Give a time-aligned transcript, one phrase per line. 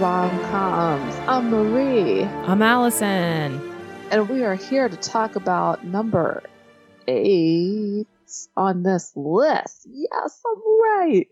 [0.00, 1.14] Rom Coms.
[1.26, 3.60] I'm Marie, I'm Allison.
[4.10, 6.42] and we are here to talk about number
[7.08, 8.06] eight
[8.56, 9.86] on this list.
[9.90, 11.26] Yes, I'm right.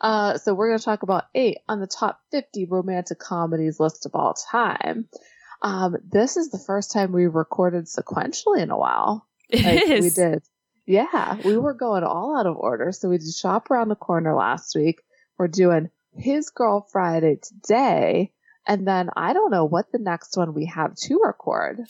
[0.00, 4.04] Uh, so we're going to talk about eight on the top 50 romantic comedies list
[4.04, 5.08] of all time.
[5.62, 9.26] Um, this is the first time we recorded sequentially in a while.
[9.48, 10.04] It Like, is.
[10.04, 10.42] We did.
[10.86, 12.90] Yeah, we were going all out of order.
[12.92, 15.00] So we did Shop Around the Corner last week.
[15.38, 18.32] We're doing His Girl Friday today.
[18.66, 21.80] And then I don't know what the next one we have to record.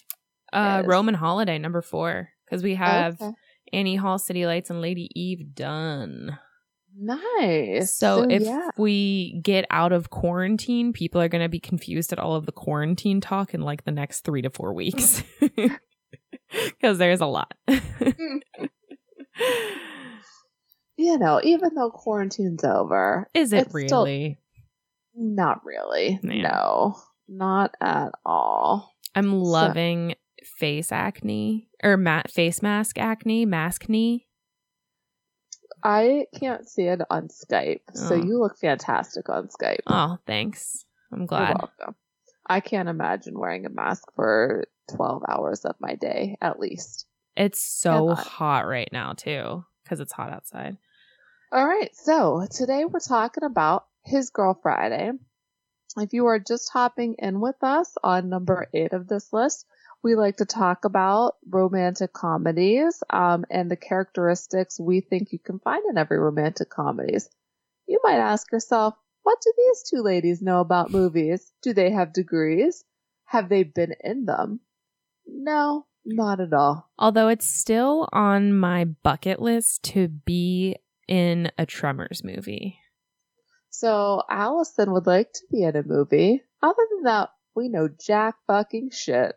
[0.52, 0.82] Uh.
[0.84, 3.32] Roman Holiday number four because we have Okay.
[3.72, 6.38] Annie Hall, City Lights, and Lady Eve done.
[6.94, 7.96] Nice.
[7.96, 8.68] So, if yeah.
[8.76, 12.52] we get out of quarantine, people are going to be confused at all of the
[12.52, 17.54] quarantine talk in like the next three to four weeks because there's a lot.
[21.02, 24.38] you know, even though quarantine's over, Is it really?
[25.14, 26.18] not really.
[26.22, 26.96] No,
[27.28, 28.94] not at all.
[29.14, 34.26] I'm loving face acne or ma- face mask acne, mask knee.
[35.84, 37.80] I can't see it on Skype.
[37.94, 38.22] So Oh.
[38.22, 39.80] you look fantastic on Skype.
[39.86, 40.84] Oh, thanks.
[41.12, 41.48] I'm glad.
[41.48, 41.94] You're welcome.
[42.46, 47.06] I can't imagine wearing a mask for 12 hours of my day at least.
[47.36, 50.76] It's so hot right now too because it's hot outside.
[51.54, 55.10] All right, so today we're talking about His Girl Friday.
[55.98, 59.66] If you are just hopping in with us on number eight of this list,
[60.02, 65.58] we like to talk about romantic comedies um, and the characteristics we think you can
[65.58, 67.28] find in every romantic comedies.
[67.86, 71.52] You might ask yourself, what do these two ladies know about movies?
[71.60, 72.82] Do they have degrees?
[73.26, 74.60] Have they been in them?
[75.26, 76.90] No, not at all.
[76.98, 82.78] Although it's still on my bucket list to be in a Tremors movie.
[83.70, 86.42] So Allison would like to be in a movie.
[86.62, 89.34] Other than that, we know jack fucking shit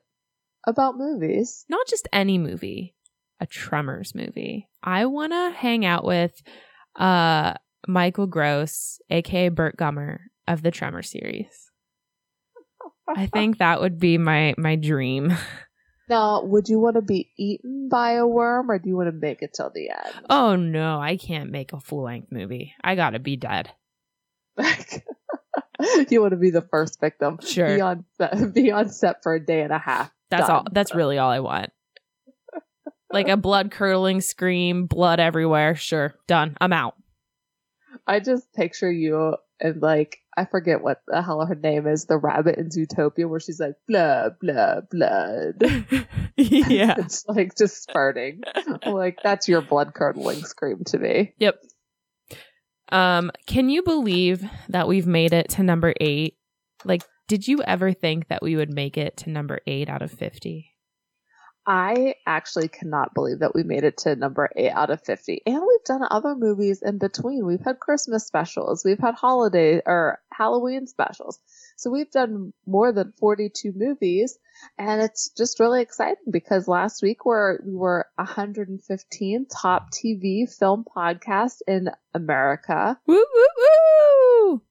[0.67, 1.65] about movies.
[1.69, 2.95] Not just any movie,
[3.39, 4.69] a Tremors movie.
[4.83, 6.41] I want to hang out with
[6.95, 7.53] uh
[7.87, 11.71] Michael Gross, aka Burt Gummer of the Tremor series.
[13.07, 15.35] I think that would be my my dream.
[16.07, 19.11] Now, would you want to be eaten by a worm or do you want to
[19.11, 20.25] make it till the end?
[20.29, 22.73] Oh no, I can't make a full length movie.
[22.83, 23.71] I got to be dead.
[26.09, 27.39] you want to be the first victim.
[27.41, 27.75] Sure.
[27.75, 30.11] Be on set, be on set for a day and a half.
[30.29, 30.65] That's all.
[30.71, 31.71] That's really all I want.
[33.11, 35.75] Like a blood curdling scream, blood everywhere.
[35.75, 36.57] Sure, done.
[36.59, 36.95] I'm out.
[38.05, 42.17] I just picture you and like I forget what the hell her name is, the
[42.17, 45.55] rabbit in Zootopia, where she's like blah blah blood.
[46.37, 46.95] yeah.
[46.99, 48.41] it's like just spurting.
[48.85, 51.33] like that's your blood curdling scream to me.
[51.39, 51.61] Yep.
[52.89, 56.35] Um, can you believe that we've made it to number eight?
[56.83, 60.11] Like, did you ever think that we would make it to number eight out of
[60.11, 60.75] fifty?
[61.67, 65.41] I actually cannot believe that we made it to number eight out of 50.
[65.45, 67.45] And we've done other movies in between.
[67.45, 71.39] We've had Christmas specials, we've had holiday or Halloween specials.
[71.77, 74.37] So we've done more than 42 movies.
[74.77, 80.85] And it's just really exciting because last week we're, we were 115 top TV film
[80.95, 82.99] podcast in America.
[83.07, 84.61] Woo woo woo!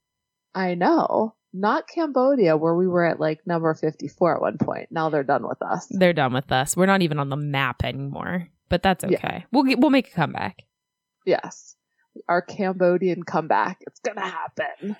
[0.54, 1.34] I know.
[1.56, 4.88] Not Cambodia, where we were at like number 54 at one point.
[4.90, 5.86] Now they're done with us.
[5.88, 6.76] They're done with us.
[6.76, 8.48] We're not even on the map anymore.
[8.68, 9.18] But that's Yeah.
[9.18, 9.46] okay.
[9.52, 10.64] We'll we'll make a comeback.
[11.24, 11.76] Yes.
[12.28, 13.78] Our Cambodian comeback.
[13.86, 14.96] It's gonna happen.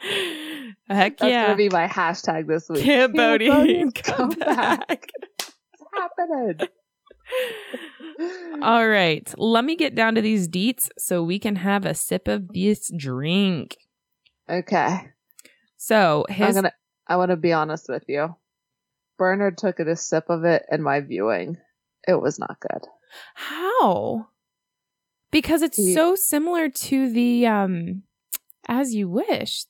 [0.88, 1.46] Heck That's yeah!
[1.46, 2.84] gonna be my hashtag this week.
[2.84, 5.10] Cambodian Cambodian comeback.
[5.40, 5.52] It's
[5.92, 6.68] happening.
[8.62, 12.28] All right, let me get down to these deets so we can have a sip
[12.28, 13.76] of this drink.
[14.48, 15.08] Okay.
[15.82, 16.72] So I'm his gonna
[17.08, 18.36] I wanna be honest with you.
[19.16, 21.56] Bernard took a sip of it in my viewing.
[22.06, 22.86] It was not good.
[23.34, 24.28] how?
[25.30, 28.02] Because it's He- so similar to the um
[28.68, 29.64] as you wish.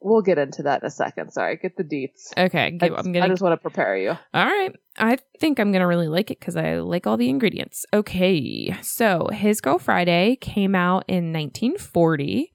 [0.00, 1.30] We'll get into that in a second.
[1.32, 2.32] Sorry, get the deets.
[2.36, 3.26] Okay, I, give- I'm gonna.
[3.26, 4.10] I just want to prepare you.
[4.10, 7.86] All right, I think I'm gonna really like it because I like all the ingredients.
[7.92, 12.54] Okay, so His Girl Friday came out in 1940.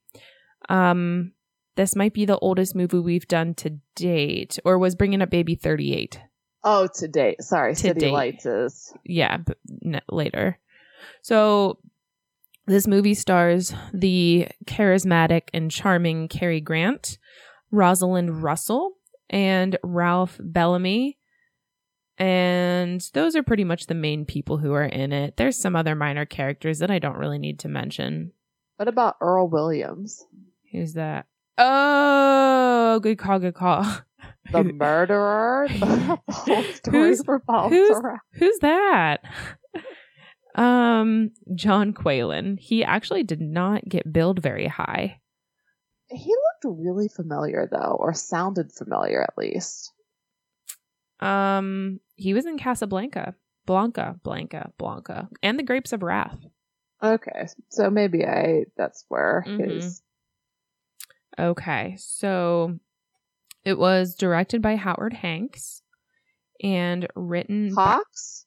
[0.69, 1.33] Um,
[1.75, 5.55] this might be the oldest movie we've done to date, or was Bringing Up Baby
[5.55, 6.19] 38.
[6.63, 7.41] Oh, to date.
[7.41, 8.11] Sorry, To City date.
[8.11, 8.93] Lights is.
[9.03, 9.57] yeah, but
[10.09, 10.59] later.
[11.21, 11.79] So
[12.65, 17.17] this movie stars the charismatic and charming Cary Grant,
[17.71, 18.93] Rosalind Russell,
[19.29, 21.17] and Ralph Bellamy.
[22.17, 25.35] And those are pretty much the main people who are in it.
[25.35, 28.31] There's some other minor characters that I don't really need to mention.
[28.77, 30.23] What about Earl Williams,
[30.71, 31.25] Who's that?
[31.57, 33.83] Oh, good call, good call.
[34.51, 35.67] the murderer?
[35.79, 38.19] the whole story Who's- revolves who's- around.
[38.33, 39.23] Who's that?
[40.55, 42.59] Um, John Qualen.
[42.59, 45.19] He actually did not get billed very high.
[46.09, 49.91] He looked really familiar though, or sounded familiar at least.
[51.19, 53.33] Um, he was in Casablanca,
[53.65, 56.37] Blanca, Blanca, Blanca, and The Grapes of Wrath.
[57.01, 59.71] Okay, so maybe I that's where Mhm.
[59.71, 60.01] his
[61.39, 62.77] Okay, so
[63.65, 65.81] it was directed by Howard Hanks
[66.61, 68.45] and written by Hawks.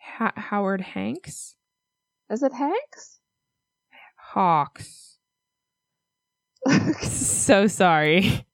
[0.00, 1.56] Ha- Howard Hanks.
[2.30, 3.20] Is it Hanks?
[4.16, 5.18] Hawks.
[7.02, 8.46] so sorry.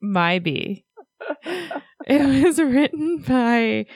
[0.00, 0.84] My B.
[2.06, 3.86] It was written by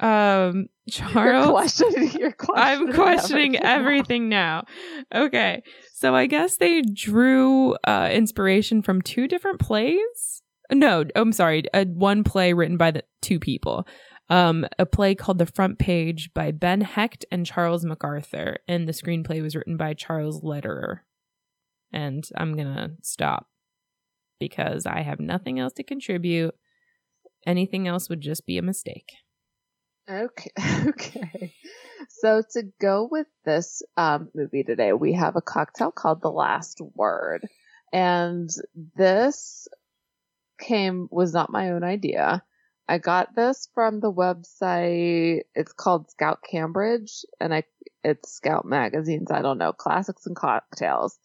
[0.00, 1.50] um You're Charles.
[1.50, 2.10] questioning.
[2.18, 2.88] You're questioning.
[2.88, 4.64] I'm questioning everything now.
[5.12, 5.24] now.
[5.26, 5.62] Okay.
[5.94, 10.42] So I guess they drew uh inspiration from two different plays.
[10.72, 13.86] No, I'm sorry, a one play written by the two people.
[14.28, 18.92] Um a play called The Front Page by Ben Hecht and Charles MacArthur and the
[18.92, 21.04] screenplay was written by Charles Lederer.
[21.92, 23.48] And I'm going to stop
[24.38, 26.54] because I have nothing else to contribute.
[27.46, 29.10] Anything else would just be a mistake.
[30.08, 30.50] Okay.
[30.88, 31.54] Okay.
[32.08, 36.80] So to go with this um, movie today, we have a cocktail called The Last
[36.94, 37.46] Word,
[37.92, 38.50] and
[38.96, 39.68] this
[40.58, 42.42] came was not my own idea.
[42.88, 45.42] I got this from the website.
[45.54, 47.64] It's called Scout Cambridge, and I
[48.02, 49.30] it's Scout magazines.
[49.30, 51.18] I don't know classics and cocktails.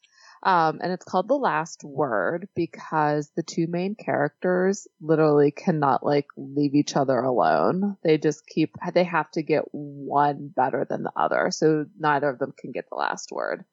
[0.46, 6.28] Um, and it's called The Last Word because the two main characters literally cannot like
[6.38, 7.98] leave each other alone.
[8.04, 11.50] They just keep, they have to get one better than the other.
[11.50, 13.66] So neither of them can get the last word.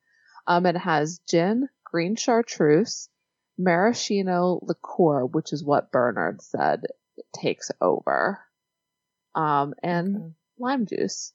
[0.47, 3.11] Um, it has gin, green chartreuse,
[3.59, 6.85] maraschino liqueur, which is what Bernard said
[7.37, 8.41] takes over.
[9.35, 10.33] Um, and Okay.
[10.59, 11.35] lime juice.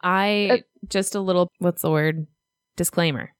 [0.00, 2.28] I It- just a little what's the word
[2.76, 3.34] disclaimer.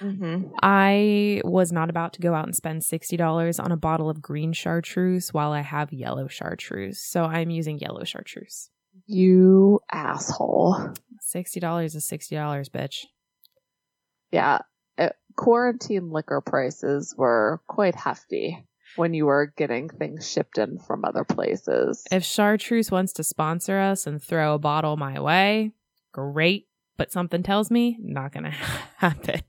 [0.00, 0.48] Mm-hmm.
[0.62, 4.52] I was not about to go out and spend $60 on a bottle of green
[4.52, 7.00] chartreuse while I have yellow chartreuse.
[7.00, 8.70] So I'm using yellow chartreuse.
[9.06, 10.94] You asshole.
[11.34, 13.04] $60 is $60, bitch.
[14.30, 14.58] Yeah,
[14.96, 18.66] it, quarantine liquor prices were quite hefty
[18.96, 22.02] when you were getting things shipped in from other places.
[22.10, 25.72] If chartreuse wants to sponsor us and throw a bottle my way,
[26.12, 26.66] great.
[26.96, 28.50] But something tells me not going to
[28.96, 29.42] happen.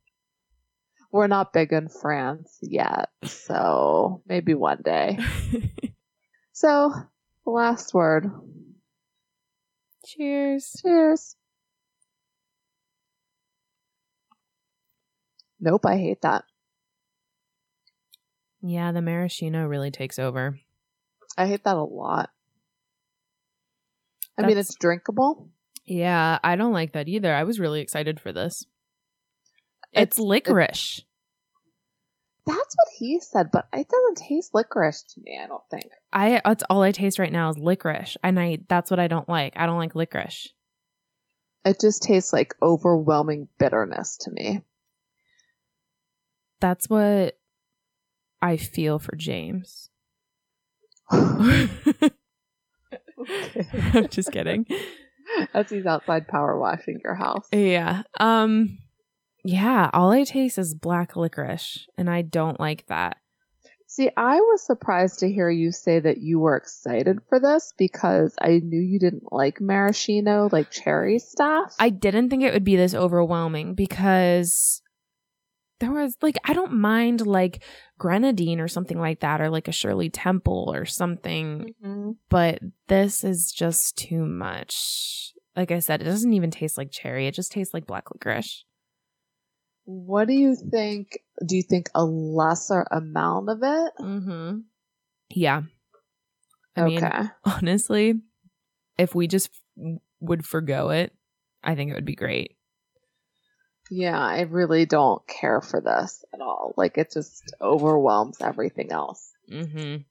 [1.12, 5.18] We're not big in France yet, so maybe one day.
[6.52, 6.92] So,
[7.46, 8.30] last word.
[10.06, 10.76] Cheers.
[10.82, 11.38] Cheers.
[15.60, 16.44] Nope, I hate that.
[18.62, 20.60] Yeah, the maraschino really takes over.
[21.38, 22.30] I hate that a lot.
[24.38, 25.50] I mean, it's drinkable.
[25.86, 27.34] Yeah, I don't like that either.
[27.34, 28.66] I was really excited for this.
[29.94, 31.04] It's It's- licorice.
[32.50, 35.92] That's what he said, but it doesn't taste licorice to me, I don't think.
[36.12, 39.30] I that's all I taste right now is licorice, and I that's what I don't
[39.30, 39.54] like.
[39.56, 40.50] I don't like licorice.
[41.64, 44.64] It just tastes like overwhelming bitterness to me.
[46.60, 47.38] That's what
[48.42, 49.92] I feel for James.
[51.12, 51.70] I'm
[54.10, 54.66] just kidding.
[55.54, 57.48] As he's outside power washing your house.
[57.52, 58.02] Yeah.
[58.20, 58.80] Um
[59.44, 63.18] yeah, all I taste is black licorice and I don't like that.
[63.88, 68.36] See, I was surprised to hear you say that you were excited for this because
[68.40, 71.76] I knew you didn't like maraschino, like cherry stuff.
[71.80, 74.84] I didn't think it would be this overwhelming because
[75.80, 77.64] there was like I don't mind like
[77.98, 82.18] grenadine or something like that or like a Shirley Temple or something, Mhm.
[82.30, 85.34] but this is just too much.
[85.56, 87.26] Like I said, it doesn't even taste like cherry.
[87.26, 88.66] It just tastes like black licorice.
[89.92, 91.18] What do you think?
[91.44, 93.92] Do you think a lesser amount of it?
[94.00, 94.60] Mm-hmm.
[95.32, 95.64] Yeah.
[96.76, 97.24] I mean, okay.
[97.44, 98.22] honestly,
[99.00, 101.12] if we just f- would forgo it,
[101.64, 102.56] I think it would be great.
[103.90, 106.76] Yeah, I really don't care for this at all.
[106.78, 109.32] Like it just overwhelms everything else.
[109.52, 110.04] Mm-hmm.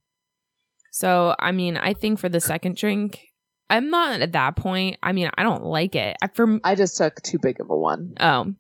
[0.91, 3.29] So, I mean, I think for the second drink,
[3.71, 4.97] I'm not at that point.
[5.05, 6.17] I mean, I don't like it.
[6.21, 8.15] I, for I just took too big of a one.
[8.19, 8.55] oh,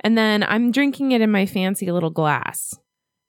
[0.00, 2.74] and then I'm drinking it in my fancy little glass,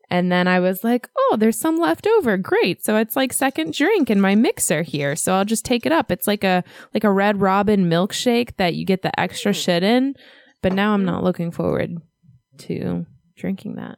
[0.10, 2.38] And then I was like, oh, there's some left over.
[2.38, 2.84] Great.
[2.84, 5.16] So it's like second drink in my mixer here.
[5.16, 6.12] So I'll just take it up.
[6.12, 6.63] It's like a
[6.94, 9.58] like a red robin milkshake that you get the extra hmm.
[9.58, 10.16] shit in.
[10.62, 11.98] But now I'm not looking forward
[12.60, 13.98] to drinking that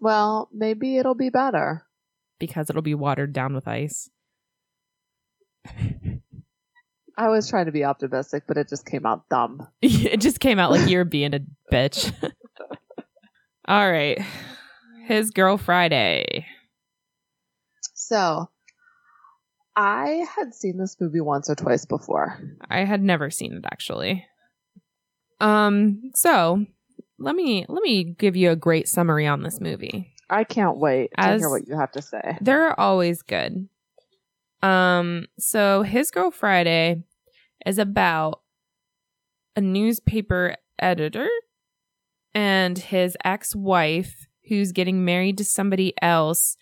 [0.00, 1.86] Well, maybe it'll be better.
[2.38, 4.10] because it'll be watered down with ice.
[7.18, 9.66] I was trying to be optimistic, but it just came out dumb.
[9.82, 11.40] it just came out like you're being a
[11.72, 12.12] bitch.
[13.68, 14.20] All right.
[15.04, 16.46] His girl Friday.
[17.92, 18.48] So,
[19.74, 22.40] I had seen this movie once or twice before.
[22.70, 24.24] I had never seen it actually.
[25.40, 26.66] Um, so
[27.18, 30.14] let me let me give you a great summary on this movie.
[30.30, 32.38] I can't wait to hear what you have to say.
[32.40, 33.68] They're always good.
[34.62, 37.04] Um, so His Girl Friday
[37.66, 38.40] is about
[39.56, 41.28] a newspaper editor
[42.34, 46.56] and his ex-wife who's getting married to somebody else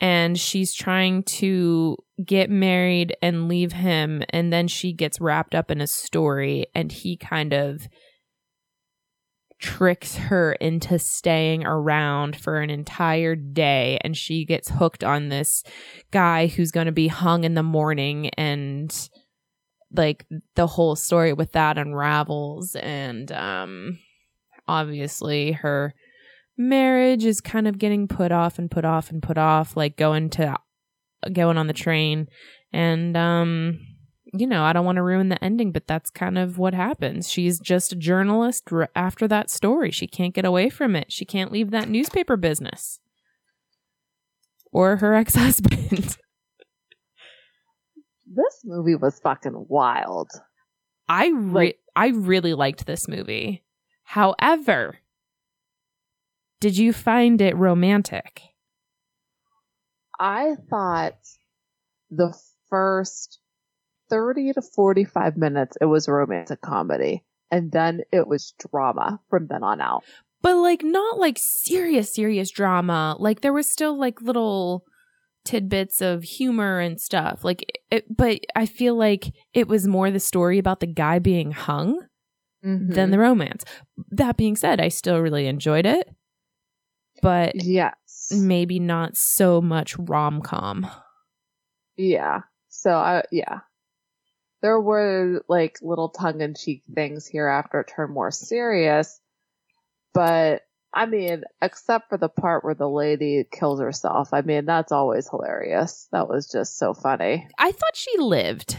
[0.00, 5.70] and she's trying to get married and leave him and then she gets wrapped up
[5.70, 7.86] in a story and he kind of
[9.60, 15.62] tricks her into staying around for an entire day and she gets hooked on this
[16.10, 19.10] guy who's going to be hung in the morning and
[19.92, 23.98] like the whole story with that unravels and um
[24.68, 25.94] obviously her
[26.56, 30.28] marriage is kind of getting put off and put off and put off like going
[30.30, 30.54] to
[31.32, 32.28] going on the train.
[32.72, 33.80] And um
[34.32, 37.28] you know i don't want to ruin the ending but that's kind of what happens.
[37.28, 39.90] She's just a journalist after that story.
[39.90, 41.10] She can't get away from it.
[41.10, 43.00] She can't leave that newspaper business.
[44.70, 46.16] Or her ex-husband
[48.42, 50.30] This movie was fucking wild.
[51.08, 53.62] i re- Like- i really liked this movie
[54.04, 54.98] however
[56.60, 58.42] did you find it romantic
[60.18, 61.16] I thought
[62.10, 62.34] the
[62.68, 63.38] first
[64.10, 69.46] 30 to 45 minutes it was a romantic comedy and then it was drama from
[69.48, 70.04] then on out.
[70.42, 74.84] but like not like serious serious drama like there was still like little
[75.50, 80.20] tidbits of humor and stuff like it but i feel like it was more the
[80.20, 82.06] story about the guy being hung
[82.64, 82.92] mm-hmm.
[82.92, 83.64] than the romance
[84.10, 86.08] that being said i still really enjoyed it
[87.22, 88.30] but yes.
[88.30, 90.86] maybe not so much rom-com
[92.00, 92.40] Yeah.
[92.68, 93.60] So I yeah.
[94.62, 99.20] There were like little tongue in cheek things here after it turned more serious.
[100.14, 104.30] But I mean, except for the part where the lady kills herself.
[104.32, 106.08] I mean, that's always hilarious.
[106.12, 107.46] That was just so funny.
[107.58, 108.76] i thought she lived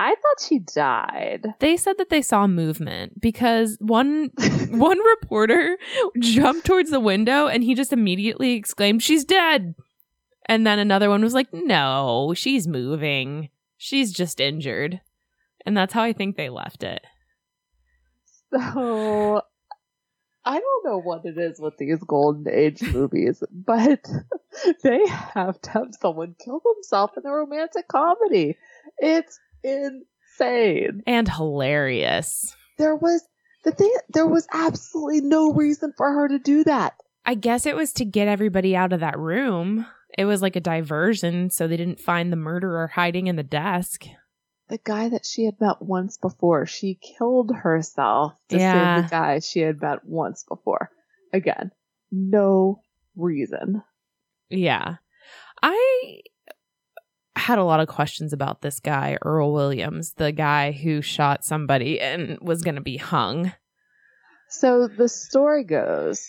[0.00, 1.46] I thought she died.
[1.58, 4.30] they said that they saw movement because one
[4.70, 5.76] one reporter
[6.18, 9.74] jumped towards the window and he just immediately exclaimed, She's dead.
[10.46, 13.50] And then another one was like, No, she's moving.
[13.76, 15.02] She's just injured.
[15.66, 17.02] And that's how I think they left it.
[18.54, 19.42] So
[20.44, 24.06] I don't know what it is with these golden age movies, but
[24.82, 28.56] they have to have someone kill themselves in a romantic comedy.
[28.98, 31.02] It's insane.
[31.06, 32.56] And hilarious.
[32.78, 33.22] There was
[33.64, 36.94] the thing there was absolutely no reason for her to do that.
[37.26, 39.86] I guess it was to get everybody out of that room.
[40.16, 44.06] It was like a diversion, so they didn't find the murderer hiding in the desk.
[44.70, 48.96] The guy that she had met once before, she killed herself to Yeah.
[48.96, 50.90] save the guy she had met once before.
[51.32, 51.72] Again,
[52.12, 52.82] no
[53.16, 53.82] reason.
[54.48, 54.96] Yeah.
[55.62, 56.20] I
[57.36, 62.00] had a lot of questions about this guy, Earl Williams, the guy who shot somebody
[62.00, 63.52] and was going to be hung.
[64.48, 66.28] So the story goes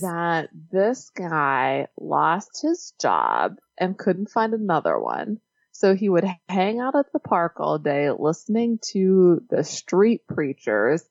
[0.00, 5.40] that this guy lost his job and couldn't find another one.
[5.80, 11.02] So he would hang out at the park all day listening to the street preachers.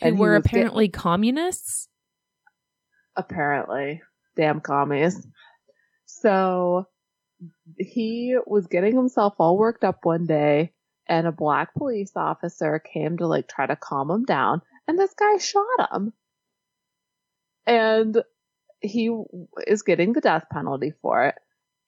[0.00, 1.90] Who And were apparently communists.
[3.14, 4.00] apparently.
[4.34, 5.26] Damn commies.
[6.06, 6.86] So
[7.78, 10.72] he was getting himself all worked up one day
[11.06, 15.12] and a black police officer came to like try to calm him down and this
[15.12, 16.14] guy shot him.
[17.66, 18.22] And
[18.80, 19.14] he
[19.66, 21.34] is getting the death penalty for it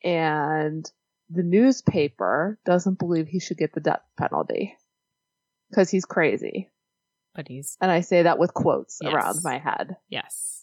[0.05, 0.85] and
[1.31, 4.77] the newspaper doesn't believe he should get the death penalty
[5.71, 6.71] because he's crazy.
[7.35, 9.13] But he's, And I say that with quotes Yes.
[9.13, 10.63] around my head yes.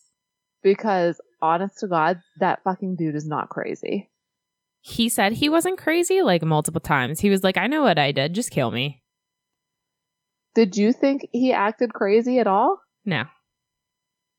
[0.64, 4.10] because honest to God, that fucking dude is not crazy.
[4.82, 7.20] He said he wasn't crazy like multiple times.
[7.20, 8.34] He was like, I know what I did.
[8.34, 9.02] Just kill me.
[10.56, 12.80] Did you think he acted crazy at all?
[13.06, 13.26] No.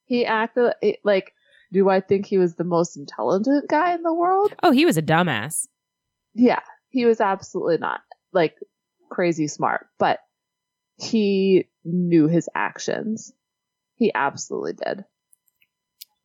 [0.04, 1.32] He acted like,
[1.72, 4.54] do I think he was the most intelligent guy in the world?
[4.62, 5.66] Oh, he was a dumbass.
[6.34, 8.00] Yeah, he was absolutely not
[8.32, 8.56] like
[9.10, 10.18] crazy smart, but
[10.96, 13.32] he knew his actions.
[13.96, 15.04] He absolutely did.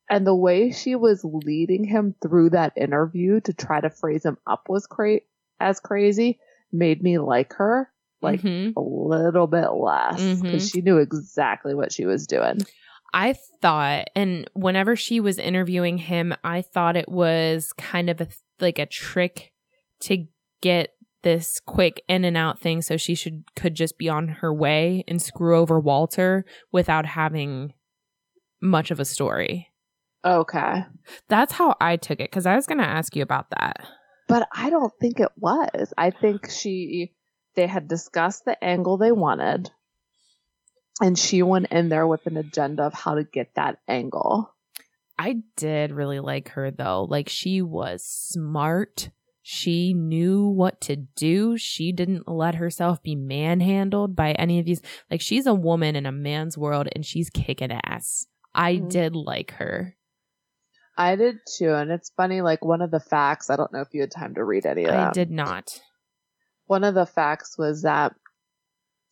[0.10, 4.38] And the way she was leading him through that interview to try to phrase him
[4.48, 5.20] up was cra-
[5.60, 6.40] as crazy
[6.72, 8.74] made me like her like Mhm.
[8.76, 10.72] a little bit less because Mhm.
[10.72, 12.60] she knew exactly what she was doing.
[13.14, 18.28] I thought, and whenever she was interviewing him, I thought it was kind of a
[18.60, 19.52] like a trick
[20.02, 20.26] to
[20.62, 24.54] get this quick in and out thing, so she should could just be on her
[24.54, 27.74] way and screw over Walter without having
[28.62, 29.68] much of a story.
[30.24, 30.86] Okay.
[31.28, 33.86] That's how I took it because I was going to ask you about that.
[34.28, 35.94] But I don't think it was.
[35.98, 37.14] I think she
[37.56, 39.72] they had discussed the angle they wanted
[41.02, 44.54] and she went in there with an agenda of how to get that angle.
[45.18, 47.06] I did really like her though.
[47.10, 49.10] Like she was smart.
[49.52, 51.58] She knew what to do.
[51.58, 54.80] She didn't let herself be manhandled by any of these.
[55.10, 58.28] Like she's a woman in a man's world and she's kicking ass.
[58.54, 58.92] I Mhm.
[58.92, 59.98] did like her.
[60.96, 62.42] I did too, and it's funny.
[62.42, 64.86] Like one of the facts, I don't know if you had time to read any
[64.86, 65.10] of them.
[65.10, 65.82] I did not.
[66.68, 68.14] One of the facts was that,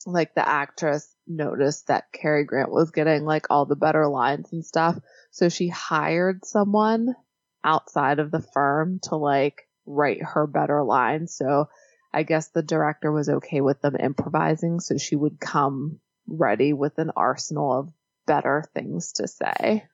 [0.06, 4.64] like, the actress noticed that Cary Grant was getting like all the better lines and
[4.64, 5.00] stuff,
[5.32, 7.16] so she hired someone
[7.64, 11.34] outside of the firm to like write her better lines.
[11.34, 11.70] So
[12.14, 16.98] I guess the director was okay with them improvising, so she would come ready with
[17.00, 17.90] an arsenal of
[18.28, 19.86] better things to say.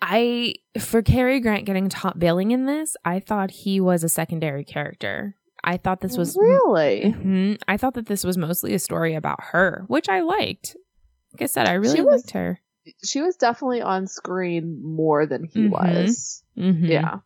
[0.00, 4.64] I for Cary Grant getting top billing in this, I thought he was a secondary
[4.64, 5.34] character.
[5.64, 7.02] I thought this was really.
[7.12, 7.60] Mhm.
[7.66, 10.76] I thought that this was mostly a story about her, which I liked.
[11.32, 12.60] Like I said, I really was- liked her.
[13.04, 15.70] She was definitely on screen more than he Mhm.
[15.70, 16.42] was.
[16.56, 16.88] Mhm.
[16.88, 17.18] Yeah.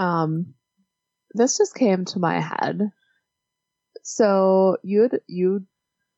[0.00, 0.54] Um,
[1.34, 2.90] this just came to my head.
[4.02, 5.66] So you you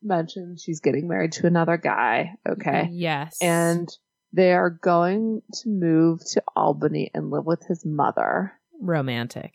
[0.03, 3.39] mentioned she's getting married to another guy, okay, Yes.
[3.41, 3.89] and
[4.33, 8.53] they are going to move to Albany and live with his mother.
[8.81, 9.53] romantic.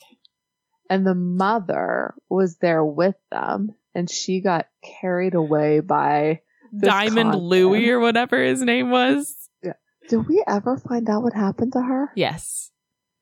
[0.90, 4.68] And the mother was there with them, and she got
[5.02, 6.42] carried away by.
[6.80, 7.90] Diamond con Louie man.
[7.90, 9.50] or whatever his name was.
[9.63, 9.74] Yeah.
[10.10, 12.12] Did we ever find out what happened to her?
[12.16, 12.72] Yes.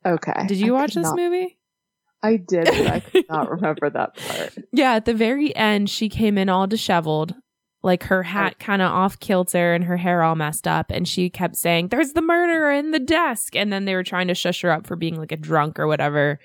[0.06, 0.46] Okay.
[0.48, 1.58] Did you I watch this not- movie?
[2.24, 4.56] I did, but I could not remember that part.
[4.72, 7.36] Yeah, at the very end, she came in all disheveled,
[7.84, 10.90] like her hat kind of off kilter and her hair all messed up.
[10.90, 13.56] And she kept saying, There's the murderer in the desk.
[13.56, 15.86] And then they were trying to shush her up for being like a drunk or
[15.86, 16.40] whatever.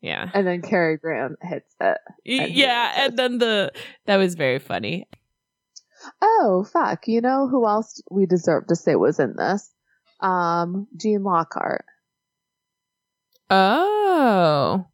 [0.00, 0.30] Yeah.
[0.34, 1.98] And then Cary Grant hits it.
[2.26, 2.88] And yeah.
[2.88, 3.72] was And then the,
[4.06, 5.06] that was very funny.
[6.20, 7.06] Oh, fuck.
[7.06, 9.70] You know who else we deserve to say was in this?
[10.20, 11.84] Um, Gene Lockhart.
[13.54, 14.86] Oh.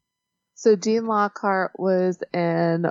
[0.54, 2.86] So Gene Lockhart was in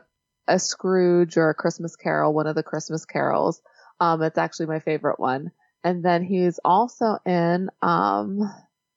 [0.47, 3.61] a Scrooge or a Christmas Carol, one of the Christmas carols.
[3.99, 5.51] Um, it's actually my favorite one.
[5.83, 8.41] And then he's also in um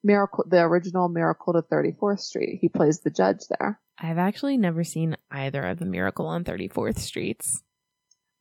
[0.04, 2.58] Miracle, the original Miracle to 34th Street.
[2.60, 3.78] He plays the judge there.
[3.98, 7.62] I've actually never seen either of the Miracle on 34th Streets.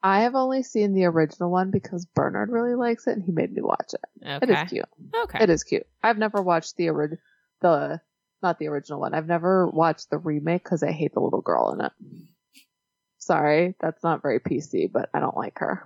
[0.02, 3.52] I have only seen the original one because Bernard really likes it and he made
[3.54, 4.02] me watch it.
[4.28, 4.64] It Okay.
[4.64, 4.86] is cute.
[5.16, 5.44] Okay.
[5.44, 5.86] It is cute.
[6.02, 7.20] I've never watched the ori-
[7.60, 8.02] the
[8.44, 9.14] not the original one.
[9.14, 11.92] I've never watched the remake because I hate the little girl in it.
[13.20, 15.86] Sorry, that's not very PC, but I don't like her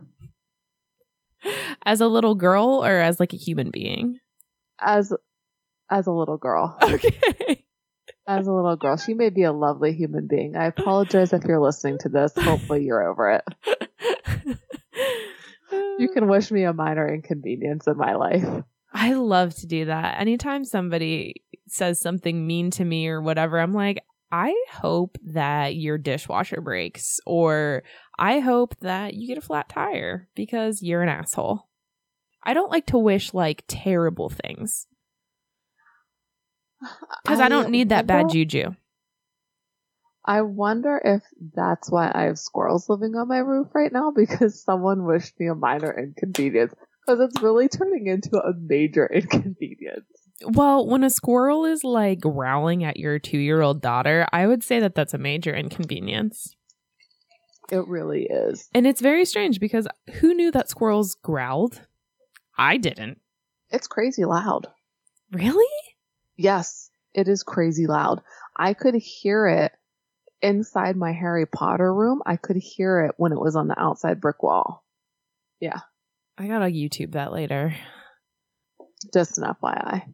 [1.86, 4.20] As a little girl or as like a human being?
[4.80, 5.14] as
[5.90, 6.78] as a little girl.
[6.84, 7.62] Okay.
[8.28, 10.56] As a little girl, she may be a lovely human being.
[10.56, 12.34] I apologize if you're listening to this.
[12.36, 13.44] Hopefully, you're over it.
[15.98, 18.46] You can wish me a minor inconvenience in my life.
[18.96, 20.22] I love to do that.
[20.22, 25.98] Anytime somebody says something mean to me or whatever, I'm like, I hope that your
[25.98, 27.84] dishwasher breaks or
[28.18, 31.68] I hope that you get a flat tire because you're an asshole.
[32.42, 34.88] I don't like to wish like terrible things
[37.24, 38.76] because I, don't need that bad juju.
[40.24, 41.22] I wonder if
[41.54, 45.48] that's why I have squirrels living on my roof right now because someone wished me
[45.48, 46.74] a minor inconvenience
[47.06, 50.06] because it's really turning into a major inconvenience.
[50.44, 54.64] Well, when a squirrel is like growling at your two year old daughter, I would
[54.64, 56.56] say that that's a major inconvenience.
[57.72, 58.70] It really is.
[58.74, 59.88] And it's very strange because
[60.20, 61.82] who knew that squirrels growled?
[62.58, 63.20] I didn't.
[63.72, 64.68] It's crazy loud.
[65.32, 65.66] Really?
[66.38, 68.22] Yes, it is crazy loud.
[68.56, 69.72] I could hear it
[70.42, 72.22] inside my Harry Potter room.
[72.26, 74.86] I could hear it when it was on the outside brick wall.
[75.60, 75.80] Yeah.
[76.38, 77.76] I gotta YouTube that later.
[79.14, 80.14] Just an FYI.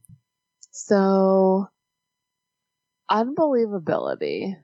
[0.72, 1.68] So,
[3.10, 4.56] unbelievability.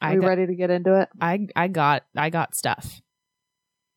[0.00, 1.08] Are I got, ready to get into it?
[1.20, 3.00] I I got I got stuff.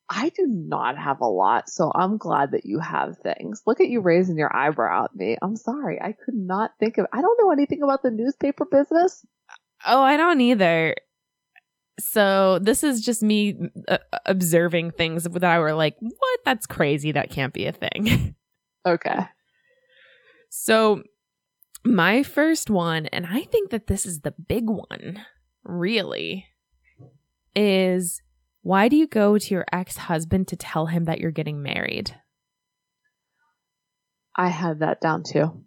[0.07, 3.63] I do not have a lot, so I'm glad that you have things.
[3.65, 5.35] Look at you raising your eyebrow at me.
[5.41, 5.99] I'm sorry.
[5.99, 9.25] I could not think of I don't know anything about the newspaper business.
[9.85, 10.95] Oh, I don't either.
[11.99, 16.39] So this is just me uh, observing things that I were like, what?
[16.43, 17.11] That's crazy.
[17.11, 18.35] That can't be a thing.
[18.87, 19.17] Okay.
[20.51, 21.01] so
[21.83, 25.25] my first one, and I think that this is the big one,
[25.63, 26.45] really,
[27.55, 28.21] is
[28.61, 32.15] why do you go to your ex husband to tell him that you're getting married?
[34.35, 35.63] I had that down too.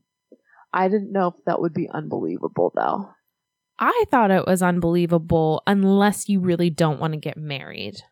[0.72, 3.10] I didn't know if that would be unbelievable though.
[3.78, 8.02] I thought it was unbelievable unless you really don't want to get married.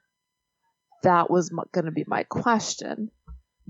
[1.03, 3.11] That was going to be my question.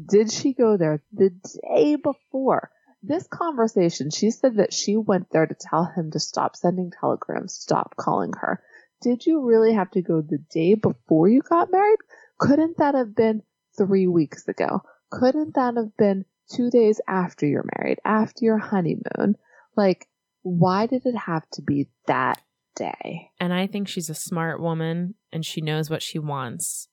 [0.05, 2.71] Did she go there the day before?
[3.03, 7.55] This conversation, she said that she went there to tell him to stop sending telegrams,
[7.55, 8.63] stop calling her.
[9.01, 11.99] Did you really have to go the day before you got married?
[12.39, 13.43] Couldn't that have been
[13.77, 14.83] three weeks ago?
[15.11, 19.37] Couldn't that have been two days after you're married, after your honeymoon?
[19.77, 20.09] Like,
[20.47, 22.41] why did it have to be that
[22.77, 23.31] day?
[23.41, 26.87] And I think she's a smart woman and she knows what she wants.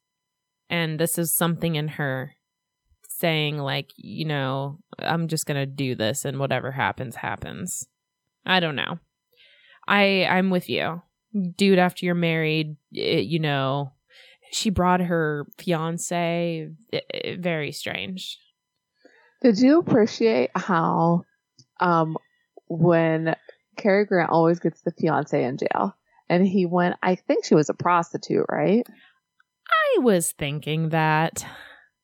[0.72, 2.34] And this is something in her
[3.08, 7.88] saying, like, you know, I'm just going to do this and whatever happens, happens.
[8.44, 8.98] I don't know.
[9.88, 11.04] I I'm with you.
[11.56, 13.92] Dude, after you're married, it, you know,
[14.52, 16.70] she brought her fiance.
[16.92, 18.40] It, it, very strange.
[19.44, 21.22] Did you appreciate how,
[21.80, 22.18] um,
[22.78, 23.36] when
[23.78, 25.96] Cary Grant always gets the fiance in jail,
[26.30, 28.86] and he went, I think she was a prostitute, right?
[29.70, 31.46] I was thinking that.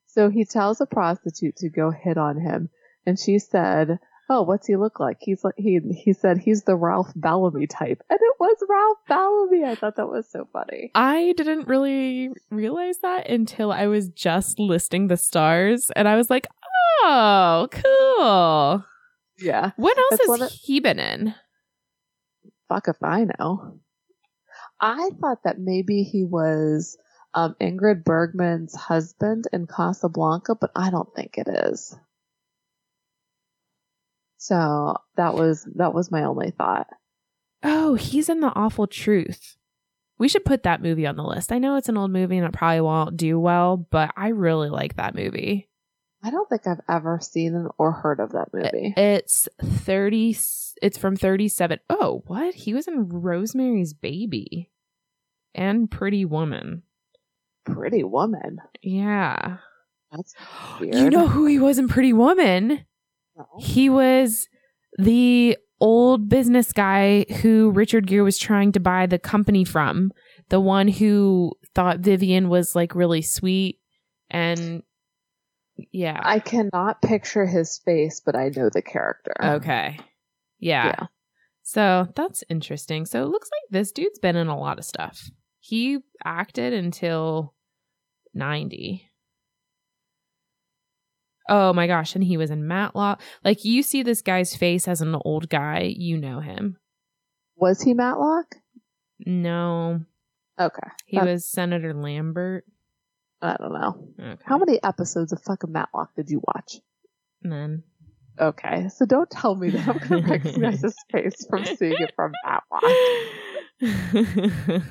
[0.05, 2.69] So he tells a prostitute to go hit on him,
[3.05, 6.75] and she said, "Oh, what's he look like?" He's like he he said he's the
[6.75, 9.65] Ralph Bellamy type, and it was Ralph Bellamy.
[9.65, 10.91] I thought that was so funny.
[10.95, 16.29] I didn't really realize that until I was just listing the stars, and I was
[16.29, 16.47] like,
[17.03, 18.85] "Oh, cool."
[19.39, 19.71] Yeah.
[19.77, 21.35] What else That's has he been in?
[22.67, 23.79] Fuck if I know.
[24.79, 26.97] I thought that maybe he was
[27.33, 31.95] um, Ingrid Bergman's husband in Casablanca, but I don't think it is.
[34.37, 36.87] So that was that was my only thought.
[37.61, 39.57] Oh, he's in The Awful Truth.
[40.17, 41.51] We should put that movie on the list.
[41.51, 44.69] I know it's an old movie and it probably won't do well, but I really
[44.69, 45.68] like that movie.
[46.21, 48.93] I don't think I've ever seen or heard of that movie.
[48.97, 50.35] It's 30
[50.81, 51.79] it's from 37.
[51.89, 52.53] Oh, what?
[52.55, 54.69] He was in Rosemary's Baby
[55.53, 56.83] and Pretty Woman.
[57.65, 58.59] Pretty Woman.
[58.81, 59.57] Yeah.
[60.11, 60.33] That's
[60.79, 60.95] weird.
[60.95, 62.85] You know who he was in Pretty Woman?
[63.37, 63.45] No.
[63.59, 64.47] He was
[64.97, 70.11] the old business guy who Richard Gere was trying to buy the company from.
[70.49, 73.79] The one who thought Vivian was like really sweet
[74.29, 74.83] and
[75.91, 76.19] yeah.
[76.23, 79.33] I cannot picture his face, but I know the character.
[79.41, 79.99] okay.
[80.59, 80.85] Yeah.
[80.87, 81.05] Yeah.
[81.63, 83.05] So that's interesting.
[83.05, 85.29] So it looks like this dude's been in a lot of stuff.
[85.59, 87.53] He acted until
[88.33, 89.05] 90.
[91.47, 92.15] Oh my gosh.
[92.15, 93.21] And he was in Matlock.
[93.43, 96.77] Like you see this guy's face as an old guy, you know him.
[97.55, 98.55] Was he Matlock?
[99.25, 100.01] No,
[100.59, 100.87] Okay.
[101.05, 102.65] he That- was Senator Lambert.
[103.41, 104.09] I don't know.
[104.19, 104.41] Okay.
[104.45, 106.77] How many episodes of fucking Matlock did you watch?
[107.41, 107.83] None.
[108.39, 112.13] Okay, so don't tell me that I'm going to recognize his face from seeing it
[112.15, 112.83] from Matlock.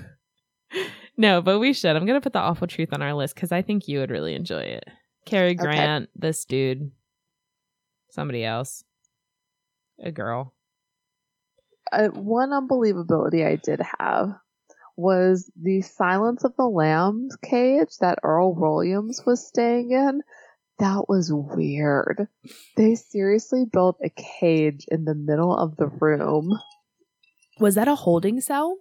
[1.16, 1.96] no, but we should.
[1.96, 4.34] I'm gonna put the awful truth on our list because I think you would really
[4.34, 4.84] enjoy it.
[5.24, 5.56] Cary Okay.
[5.56, 6.90] Grant, this dude,
[8.11, 8.84] somebody else,
[10.02, 10.54] a girl.
[11.90, 14.34] Uh, one unbelievability I did have
[14.98, 20.22] was the Silence of the Lambs cage that Earl Williams was staying in.
[20.80, 22.28] That was weird.
[22.76, 26.58] They seriously built a cage in the middle of the room.
[27.61, 28.78] Was that a holding cell?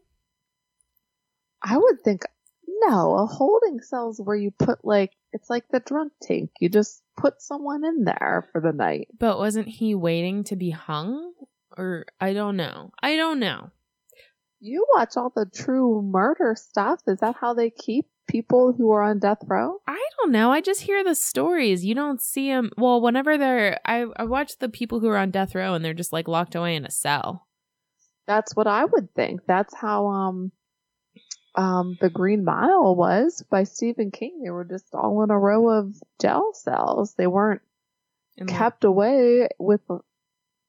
[1.62, 2.24] I would think
[2.68, 6.52] no, a holding cell's where you put like it's like the drunk tank.
[6.60, 9.08] You just put someone in there for the night.
[9.20, 11.34] But wasn't he waiting to be hung?
[11.76, 12.92] Or I don't know.
[13.02, 13.72] I don't know.
[14.60, 17.02] You watch all the true murder stuff.
[17.08, 19.78] Is that how they keep people who are on death row?
[19.88, 20.52] I don't know.
[20.52, 21.86] I just hear the stories.
[21.86, 22.72] You don't see them.
[22.78, 25.94] Well, whenever they're, I, I watch the people who are on death row and they're
[25.94, 27.48] just like locked away in a cell.
[28.26, 29.42] That's what I would think.
[29.48, 30.52] That's how um
[31.56, 34.42] um, The Green Mile was by Stephen King.
[34.44, 37.16] They were just all in a row of jail cells.
[37.16, 37.62] They weren't
[38.38, 39.82] And kept away with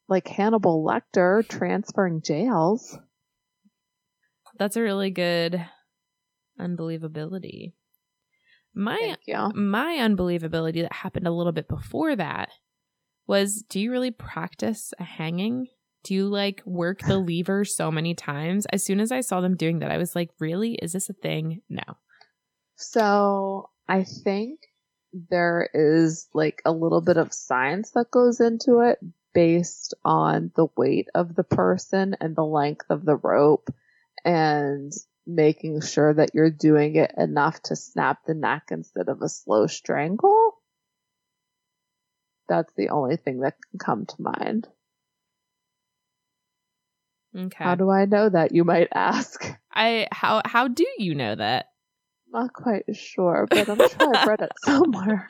[0.09, 2.99] like Hannibal Lecter transferring jails.
[4.59, 5.65] That's a really good
[6.61, 7.73] unbelievability.
[8.75, 9.17] My
[9.55, 12.51] my unbelievability that happened a little bit before that
[13.27, 15.67] was do you really practice a hanging?
[16.05, 18.67] Do you like work the lever so many times?
[18.67, 20.75] As soon as I saw them doing that, I was like, really?
[20.75, 21.63] Is this a thing?
[21.69, 21.83] No.
[22.77, 24.61] So I think
[25.13, 28.99] there is like a little bit of science that goes into it
[29.35, 33.71] based on the weight of the person and the length of the rope
[34.29, 34.93] and
[35.27, 39.67] making sure that you're doing it enough to snap the neck instead of a slow
[39.67, 40.53] strangle.
[42.47, 44.69] That's the only thing that can come to mind.
[47.35, 47.65] Okay.
[47.65, 49.43] How do I know that, you might ask?
[49.73, 51.67] I how how do you know that?
[52.31, 55.27] Not quite sure, but I'm sure I've read it somewhere.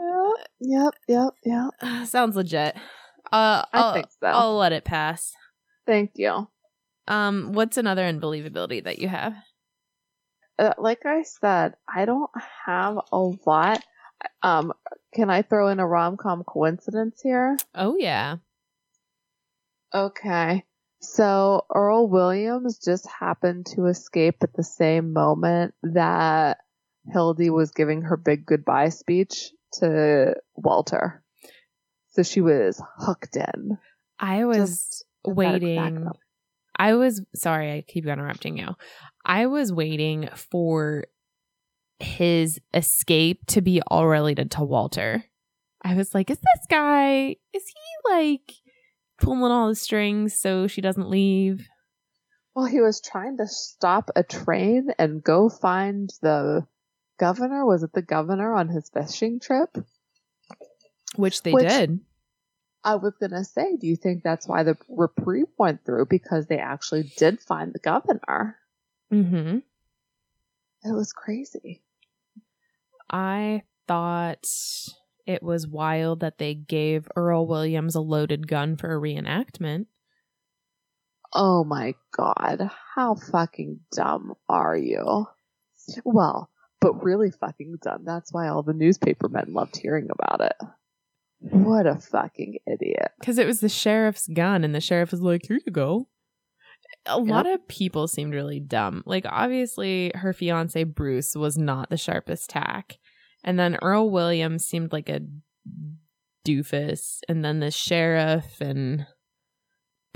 [0.00, 2.06] Yep, yep, yep, yep.
[2.06, 2.74] Sounds legit.
[3.32, 4.26] Uh, I I'll, think so.
[4.26, 5.34] I'll let it pass.
[5.92, 6.48] Thank you.
[7.06, 9.34] Um, what's another unbelievability that you have?
[10.58, 12.30] Uh, like I said, I don't
[12.64, 13.82] have a lot.
[14.42, 14.72] Um,
[15.12, 17.58] can I throw in a rom com coincidence here?
[17.74, 18.36] Oh yeah.
[19.92, 20.64] Okay.
[21.02, 26.56] So Earl Williams just happened to escape at the same moment that
[27.12, 31.22] Hildy was giving her big goodbye speech to Walter.
[32.12, 33.76] So she was hooked in.
[34.18, 36.08] I was Just- just gotta back waiting.
[36.76, 38.68] I was sorry, I keep interrupting you.
[39.24, 41.04] I was waiting for
[41.98, 45.24] his escape to be all related to Walter.
[45.84, 48.52] I was like, is this guy, is he like
[49.20, 51.68] pulling all the strings so she doesn't leave?
[52.54, 56.66] Well, he was trying to stop a train and go find the
[57.18, 57.64] governor.
[57.64, 59.76] Was it the governor on his fishing trip?
[61.16, 62.00] Which they Which- did.
[62.84, 66.06] I was gonna say, do you think that's why the reprieve went through?
[66.06, 68.56] Because they actually did find the governor.
[69.12, 69.58] Mm-hmm.
[70.84, 71.82] It was crazy.
[73.10, 74.46] I thought
[75.26, 79.86] it was wild that they gave Earl Williams a loaded gun for a reenactment.
[81.32, 85.26] Oh my god, how fucking dumb are you?
[86.04, 88.04] Well, but really fucking dumb.
[88.04, 90.56] That's why all the newspaper men loved hearing about it.
[91.50, 93.10] What a fucking idiot.
[93.18, 96.08] Because it was the sheriff's gun, and the sheriff was like, here you go.
[97.06, 99.02] A lot of people seemed really dumb.
[99.06, 102.98] Like, obviously, her fiance Bruce was not the sharpest tack.
[103.42, 105.22] And then Earl Williams seemed like a
[106.46, 107.18] doofus.
[107.28, 109.06] And then the sheriff and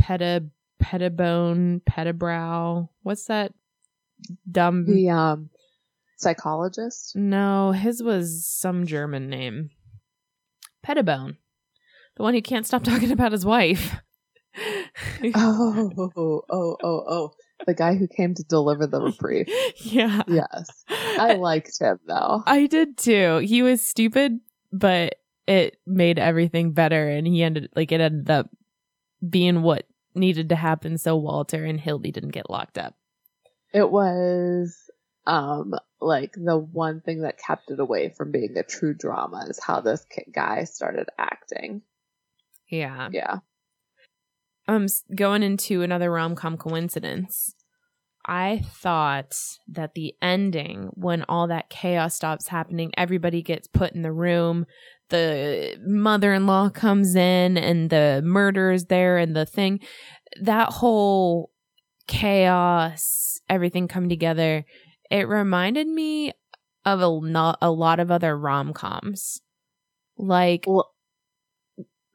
[0.01, 0.49] Petta,
[0.81, 2.89] Pettibone, Pettibrow.
[3.03, 3.53] What's that
[4.51, 4.85] dumb?
[4.87, 5.51] The um
[6.19, 7.17] psychologist.
[7.17, 9.71] No, his was some German name.
[10.87, 11.37] Pettibone.
[12.17, 13.97] The one who can't stop talking about his wife.
[15.35, 17.31] Oh, oh, oh, oh.
[17.67, 19.49] The guy who came to deliver the reprieve.
[19.77, 20.23] yeah.
[20.29, 20.69] Yes.
[20.89, 22.43] I liked him though.
[22.47, 23.39] I did too.
[23.39, 24.39] He was stupid,
[24.73, 28.51] but it made everything better and he ended like it ended up
[29.29, 32.95] being what needed to happen so Walter and Hildy didn't get locked up.
[33.73, 34.86] It was
[35.27, 39.59] um like the one thing that kept it away from being a true drama is
[39.63, 41.83] how this guy started acting.
[42.69, 43.09] Yeah.
[43.13, 43.39] Yeah.
[44.69, 47.55] um going into another rom-com coincidence
[48.27, 49.35] i thought
[49.69, 54.67] that the ending when all that chaos stops happening everybody gets put in the room
[55.11, 59.79] the mother-in-law comes in and the murder is there and the thing
[60.41, 61.53] that whole
[62.09, 64.65] chaos everything come together
[65.11, 66.33] it reminded me
[66.85, 69.41] of a, not a lot of other rom-coms
[70.17, 70.93] like Well,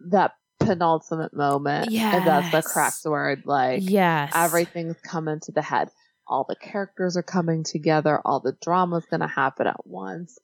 [0.10, 1.91] that penultimate moment.
[2.17, 3.43] And that's the cracked word.
[3.45, 5.89] Like yes everything's coming to the head.
[6.27, 8.21] All the characters are coming together.
[8.23, 10.38] All the drama's going to happen at once.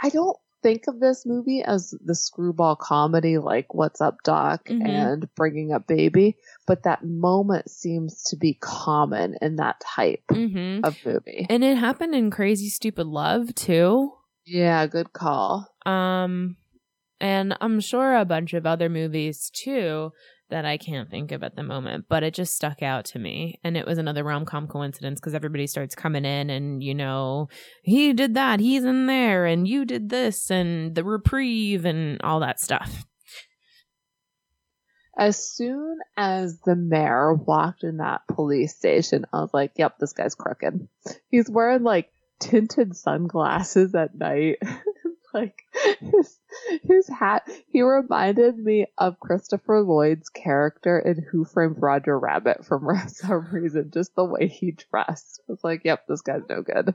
[0.00, 4.86] I don't think of this movie as the screwball comedy like What's Up Doc Mhm.
[4.86, 10.84] and Bringing Up Baby, but that moment seems to be common in that type mm-hmm.
[10.84, 11.46] of movie.
[11.48, 14.12] And it happened in Crazy Stupid Love too.
[14.44, 15.68] Yeah, good call.
[15.86, 16.56] Um
[17.20, 20.12] and I'm sure a bunch of other movies too
[20.50, 23.58] that I can't think of at the moment, but it just stuck out to me.
[23.64, 27.48] And it was another rom-com coincidence because everybody starts coming in and you know,
[27.82, 32.40] he did that, he's in there, and you did this and the reprieve and all
[32.40, 33.04] that stuff.
[35.16, 40.12] as soon as the mayor walked in that police station, I was like, yep, this
[40.12, 40.88] guy's crooked.
[41.28, 42.10] He's wearing like
[42.40, 44.56] tinted sunglasses at night.
[45.34, 45.62] like
[46.00, 46.38] his,
[46.82, 52.80] his hat, he reminded me of Christopher Lloyd's character in Who Framed Roger Rabbit for
[53.08, 55.40] some reason, just the way he dressed.
[55.48, 56.94] I was like, yep, this guy's no good.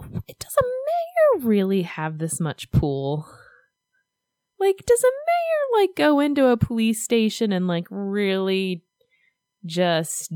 [0.00, 3.28] Does a mayor really have this much pool?
[4.58, 8.82] Like, does a mayor like go into a police station and like really
[9.64, 10.32] just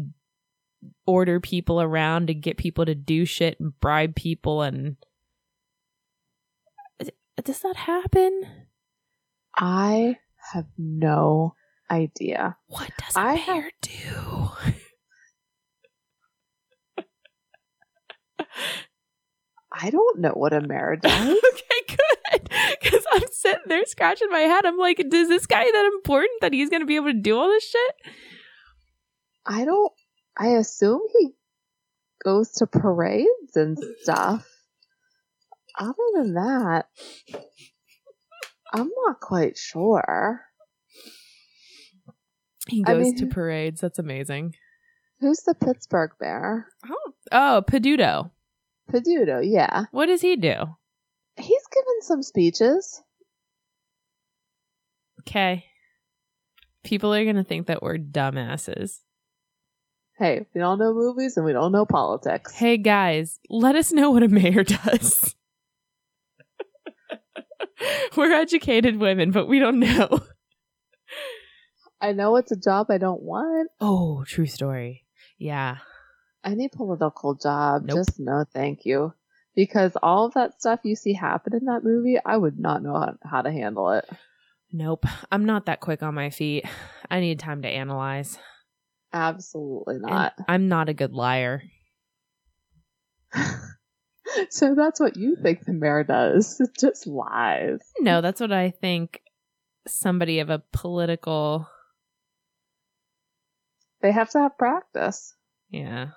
[1.07, 4.97] order people around to get people to do shit and bribe people and
[7.43, 8.43] does that happen?
[9.57, 10.19] I
[10.53, 11.55] have no
[11.91, 12.57] idea.
[12.67, 14.51] What does a I mayor have- do?
[19.73, 21.13] I don't know what a mayor does.
[21.53, 21.97] okay,
[22.31, 22.49] good.
[22.81, 24.65] Because I'm sitting there scratching my head.
[24.65, 27.37] I'm like, is this guy that important that he's going to be able to do
[27.37, 27.95] all this shit?
[29.47, 29.93] I don't.
[30.37, 31.31] I assume he
[32.25, 34.49] goes to parades and stuff.
[35.79, 36.87] Other than that,
[38.73, 40.41] I'm not quite sure.
[42.69, 43.81] He I goes mean- to parades.
[43.81, 44.55] That's amazing.
[45.21, 46.67] Who's the Pittsburgh mayor?
[46.89, 48.31] Oh, oh, Peduto.
[48.93, 49.85] Peduto, yeah.
[49.91, 50.55] What does he do?
[51.37, 53.01] He's given some speeches.
[55.21, 55.65] Okay.
[56.83, 58.99] People are going to think that we're dumbasses.
[60.19, 62.53] Hey, we don't know movies and we don't know politics.
[62.53, 65.35] Hey, guys, let us know what a mayor does.
[68.17, 70.21] we're educated women, but we don't know.
[72.01, 73.71] I know it's a job I don't want.
[73.81, 75.05] Oh, true story.
[75.39, 75.79] Yeah.
[76.45, 77.97] Any political job, Nope.
[77.97, 79.15] just no thank you.
[79.57, 82.95] Because all of that stuff you see happen in that movie, I would not know
[82.95, 84.05] how, how to handle it.
[84.73, 85.07] Nope.
[85.31, 86.65] I'm not that quick on my feet.
[87.11, 88.37] I need time to analyze.
[89.13, 90.35] Absolutely And not.
[90.49, 91.63] I'm not a good liar.
[94.51, 96.61] so that's what you think the mayor does.
[96.61, 97.81] It Just lies.
[98.01, 99.21] No, that's what I think
[99.87, 101.69] somebody of a political.
[104.03, 105.35] They have to have practice.
[105.71, 106.09] Yeah.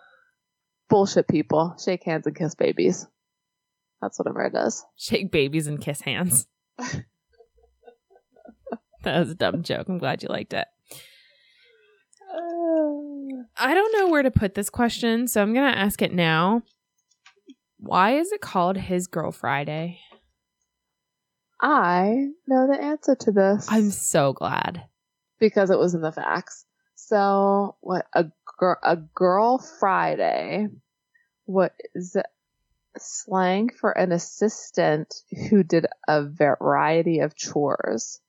[0.90, 1.76] Bullshit people.
[1.84, 3.08] Shake hands and kiss babies.
[4.02, 4.86] That's what a mayor does.
[4.96, 6.48] Shake babies and kiss hands.
[6.78, 7.06] that
[9.20, 9.88] was a dumb joke.
[9.88, 10.68] I'm glad you liked it.
[12.32, 16.14] Uh, I don't know where to put this question, so I'm going to ask it
[16.14, 16.62] now.
[17.80, 20.00] Why is it called His Girl Friday?
[21.62, 23.68] I know the answer to this.
[23.70, 24.84] I'm so glad.
[25.40, 26.66] because it was in the facts.
[26.96, 28.26] So what a
[28.60, 30.68] girl a girl Friday
[31.46, 32.26] what is it?
[33.00, 35.14] slang for an assistant
[35.50, 38.20] who did a variety of chores.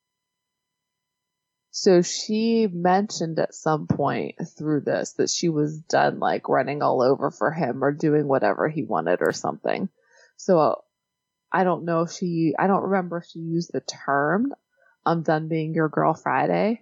[1.71, 7.01] So she mentioned at some point through this that she was done like running all
[7.01, 9.89] over for him or doing whatever he wanted or something.
[10.35, 10.75] So uh,
[11.51, 14.51] I don't know if she, I don't remember if she used the term,
[15.05, 16.81] I'm done being your girl Friday,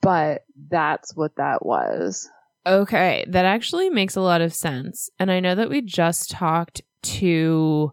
[0.00, 2.28] but that's what that was.
[2.66, 5.08] Okay, that actually makes a lot of sense.
[5.18, 7.92] And I know that we just talked to,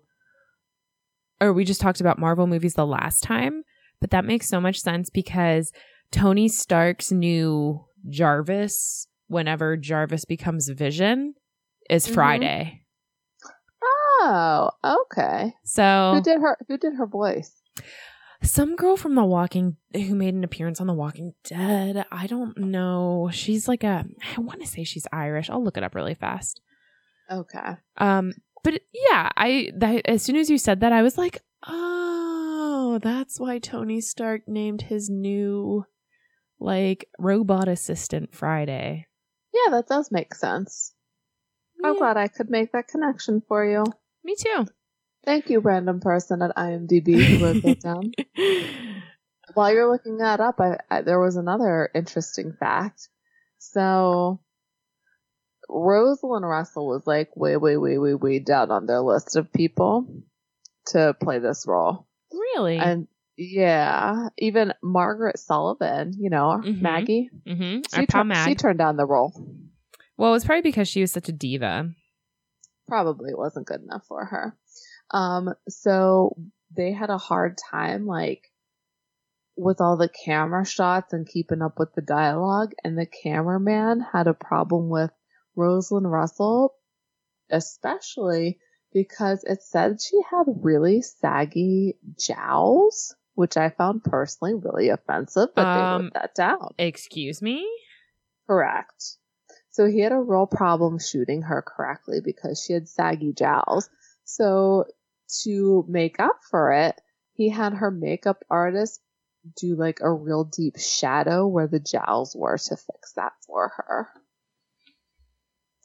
[1.42, 3.64] or we just talked about Marvel movies the last time,
[4.02, 5.72] but that makes so much sense because
[6.12, 11.36] Tony Stark's new Jarvis, whenever Jarvis becomes Vision,
[11.90, 12.14] is Mhm.
[12.14, 12.84] Friday.
[14.22, 15.54] Oh, okay.
[15.64, 16.58] So Who did her?
[16.68, 17.56] Who did her voice?
[18.42, 22.06] some girl from The Walking who made an appearance on The Walking Dead.
[22.10, 23.30] I don't know.
[23.34, 24.06] She's like a
[24.38, 25.50] I want to say she's Irish.
[25.50, 26.62] I'll look it up really fast.
[27.30, 27.76] Okay.
[27.98, 28.34] Um
[28.64, 32.29] but yeah, I that as soon as you said that I was like, "Oh,
[32.92, 35.86] Oh, that's why Tony Stark named his new
[36.60, 39.06] like robot assistant Friday."
[39.54, 40.96] Yeah, that does make sense.
[41.84, 43.84] I'm glad I could make that connection for you.
[44.24, 44.66] Me too.
[45.24, 48.12] Thank you, random person at IMDb who wrote that down.
[49.54, 53.08] While you're looking that up, I, I, there was another interesting fact.
[53.60, 54.42] So,
[55.70, 60.24] Rosalind Russell was like way, way, way, way, way down on their list of people
[60.88, 62.09] to play this role.
[62.60, 62.78] Really?
[62.78, 63.08] And
[63.38, 66.82] yeah, even Margaret Sullavan, you know, Mhm.
[66.82, 67.82] Maggie, mm-hmm.
[68.00, 68.48] she, tur- Mag.
[68.50, 69.32] she turned down the role.
[70.18, 71.90] well, it was probably because she was such a diva.
[72.88, 74.58] Probably wasn't good enough for her.
[75.12, 76.36] Um, so
[76.76, 78.52] they had a hard time, like,
[79.56, 84.28] with all the camera shots and keeping up with the dialogue, and the cameraman had
[84.28, 85.12] a problem with
[85.56, 86.74] Rosalind Russell,
[87.50, 88.60] especially
[88.94, 95.64] because it said she had really saggy jowls which I found personally really offensive, but
[95.64, 96.72] they Um, wrote that down.
[96.78, 97.66] Excuse me?
[98.48, 99.16] Correct.
[99.70, 103.90] So he had a real problem shooting her correctly because she had saggy jowls.
[104.26, 104.88] So
[105.44, 107.00] to make up for it,
[107.32, 109.00] he had her makeup artist
[109.56, 114.10] do like a real deep shadow where the jowls were to fix that for her.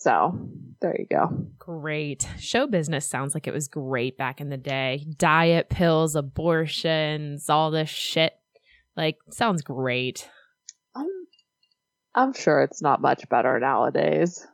[0.05, 0.39] So
[0.83, 1.31] there you go.
[1.59, 2.29] Great.
[2.39, 5.07] Show business sounds like it was great back in the day.
[5.17, 8.35] Diet pills, abortions, all this shit.
[8.99, 10.29] Like, sounds great.
[10.95, 11.09] I'm,
[12.15, 14.47] I'm sure it's not much better nowadays.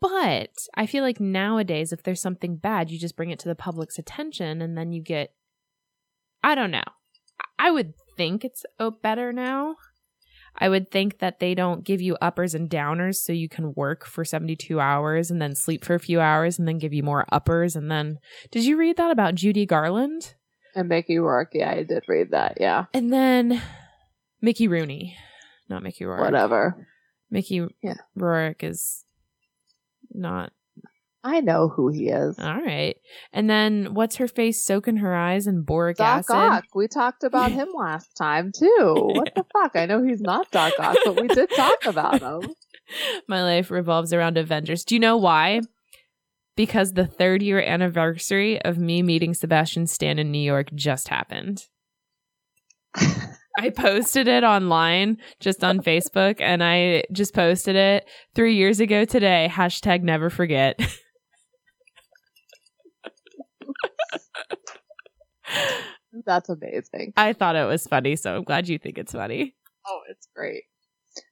[0.00, 3.54] But I feel like nowadays, if there's something bad, you just bring it to the
[3.54, 5.34] public's attention and then you get.
[6.42, 6.82] I don't know.
[7.60, 8.64] I would think it's
[9.02, 9.76] better now.
[10.58, 14.04] I would think that they don't give you uppers and downers so you can work
[14.04, 17.24] for 72 hours and then sleep for a few hours and then give you more
[17.30, 17.76] uppers.
[17.76, 18.18] And then,
[18.50, 20.34] did you read that about Judy Garland?
[20.74, 22.58] And Mickey Rourke, yeah, I did read that.
[22.60, 23.62] Yeah, And then
[24.42, 25.16] Mickey Rooney.
[25.68, 26.20] Not Mickey Rourke.
[26.22, 26.86] whatever.
[27.30, 27.94] Mickey Yeah.
[28.16, 29.04] Rourke is
[30.10, 30.52] not
[31.28, 32.38] I know who he is.
[32.38, 32.96] All right.
[33.32, 36.36] And then what's her face soaking her eyes in boric Doc acid?
[36.36, 36.64] Ock.
[36.74, 38.94] We talked about him last time too.
[38.96, 39.76] What the fuck?
[39.76, 42.54] I know he's not Doc Ock, but we did talk about him.
[43.28, 44.84] My life revolves around Avengers.
[44.84, 45.60] Do you know why?
[46.56, 51.66] Because the third year anniversary of me meeting Sebastian Stan in New York just happened.
[53.58, 59.04] I posted it online just on Facebook and I just posted it three years ago
[59.04, 59.50] today.
[59.52, 60.80] Hashtag never forget.
[66.26, 67.12] That's amazing.
[67.16, 69.54] I thought it was funny, so I'm glad you think it's funny.
[69.86, 70.64] Oh, it's great.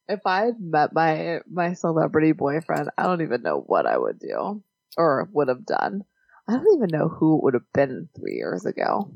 [0.09, 4.19] If I had met my my celebrity boyfriend, I don't even know what I would
[4.19, 4.63] do
[4.97, 6.05] or would have done.
[6.49, 9.11] I don't even know who it would have been three years ago.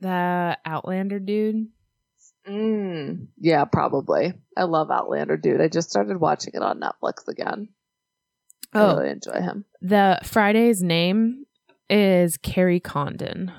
[0.00, 1.68] The Outlander dude.
[2.48, 4.34] Mm, yeah, probably.
[4.56, 5.60] I love Outlander, dude.
[5.60, 7.68] I just started watching it on Netflix again.
[8.72, 9.64] I Oh, really enjoy him.
[9.80, 11.44] The Friday's name
[11.92, 13.52] is Kerry Condon.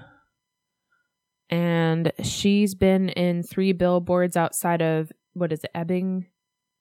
[1.49, 6.25] And she's been in three billboards outside of, what is it, Ebbing,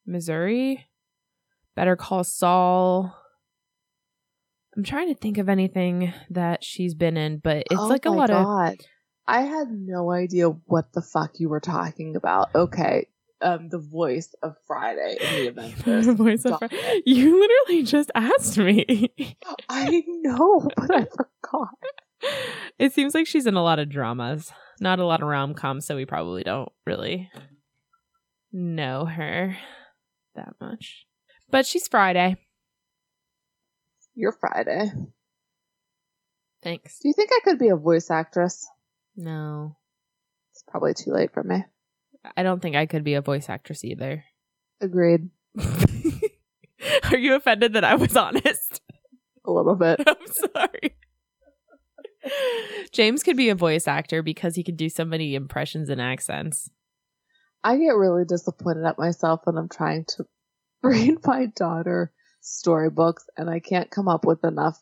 [0.06, 0.88] Missouri?
[1.76, 3.14] Better Call Saul.
[4.74, 8.10] I'm trying to think of anything that she's been in, but it's Oh like a
[8.10, 8.44] lot of.
[8.44, 8.76] God.
[9.26, 12.54] I had no idea what the fuck you were talking about.
[12.54, 13.08] Okay.
[13.42, 16.06] Um, the voice of Friday in the Avengers.
[16.16, 17.02] Voice of Stop Fri- it.
[17.06, 19.12] you literally just asked me.
[19.68, 21.68] I know, but I forgot.
[22.78, 25.86] it seems like she's in a lot of dramas, not a lot of rom coms,
[25.86, 27.30] so we probably don't really
[28.52, 29.56] know her
[30.36, 31.04] that much.
[31.50, 32.36] But she's Friday.
[34.14, 34.92] You're Friday.
[36.62, 36.98] Thanks.
[37.00, 38.68] Do you think I could be a voice actress?
[39.16, 39.76] No,
[40.52, 41.64] It's probably too late for me.
[42.36, 44.24] I don't think I could be a voice actress either.
[44.80, 45.30] Agreed.
[47.10, 48.80] Are you offended that I was honest?
[49.44, 50.00] A little bit.
[50.06, 50.96] I'm sorry.
[52.92, 56.70] James could be a voice actor because he could do so many impressions and accents.
[57.64, 60.26] I get really disappointed at myself when I'm trying to
[60.82, 64.80] read my daughter storybooks and I can't come up with enough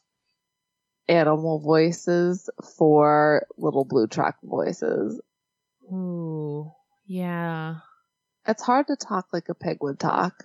[1.08, 5.20] animal voices for little blue truck voices.
[5.92, 6.72] Ooh,
[7.10, 7.76] yeah.
[8.46, 10.44] It's hard to talk like a pig would talk.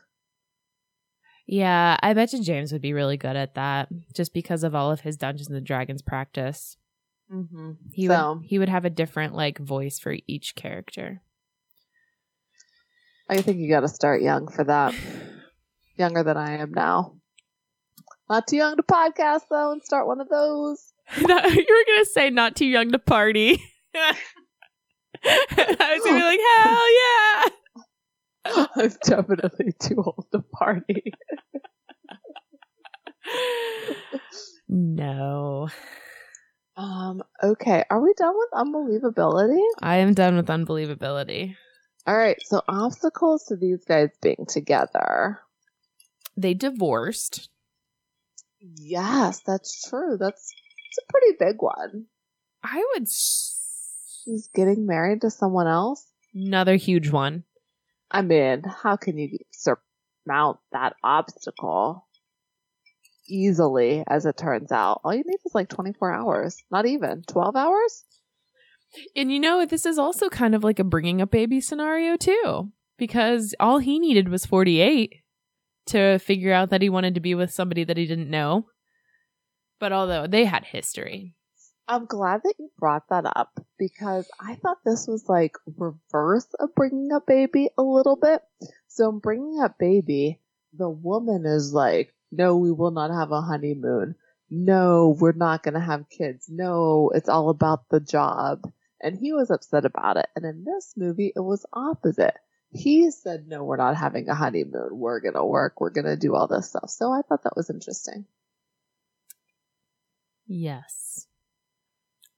[1.47, 4.91] Yeah, I bet you James would be really good at that just because of all
[4.91, 6.75] of his Dungeons and Dragons practice.
[7.31, 7.71] Mm-hmm.
[7.93, 11.21] He So- would he would have a different like voice for each character.
[13.29, 14.93] I think you got to start young for that.
[15.97, 17.13] Younger than I am now.
[18.29, 20.93] Not too young to podcast though, and start one of those.
[21.17, 23.61] you were gonna say not too young to party.
[25.23, 27.43] I was gonna be like, hell yeah!
[28.83, 31.13] I'm definitely too old to party.
[34.67, 35.69] no,
[36.77, 37.23] Um.
[37.41, 37.83] Okay.
[37.89, 39.61] Are we done with unbelievability?
[39.81, 41.55] I am done with unbelievability.
[42.07, 42.37] All right.
[42.45, 45.39] So obstacles to these guys being together.
[46.37, 47.49] They divorced.
[48.59, 50.17] Yes, that's true.
[50.19, 50.51] That's
[50.89, 52.05] it's a pretty big one.
[52.63, 53.54] I would s-
[54.25, 56.03] She's getting married to someone else.
[56.33, 57.43] another huge one.
[58.11, 62.07] I mean, how can you surmount that obstacle
[63.29, 64.03] easily?
[64.07, 66.57] As it turns out, all you need is like 24 hours.
[66.71, 68.03] Not even 12 hours.
[69.15, 72.71] And you know, this is also kind of like a bringing up baby scenario too,
[72.97, 75.13] because all he needed was 48
[75.87, 78.67] to figure out that he wanted to be with somebody that he didn't know.
[79.79, 81.34] But although they had history,
[81.87, 86.73] I'm glad that you brought that up because I thought this was like reverse of
[86.73, 88.41] bringing up baby a little bit.
[88.87, 90.39] So in bringing up baby,
[90.73, 94.15] the woman is like, no, we will not have a honeymoon.
[94.49, 96.47] No, we're not going to have kids.
[96.49, 98.71] No, it's all about the job.
[99.01, 100.27] And he was upset about it.
[100.35, 102.35] And in this movie, it was opposite.
[102.71, 104.89] He said, no, we're not having a honeymoon.
[104.91, 105.79] We're going to work.
[105.79, 106.89] We're going to do all this stuff.
[106.89, 108.25] So I thought that was interesting.
[110.47, 111.27] Yes.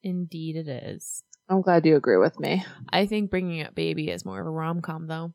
[0.08, 1.22] Indeed, it is.
[1.50, 2.66] I'm glad you agree with me.
[2.90, 5.34] I think bringing up baby is more of a rom com, though.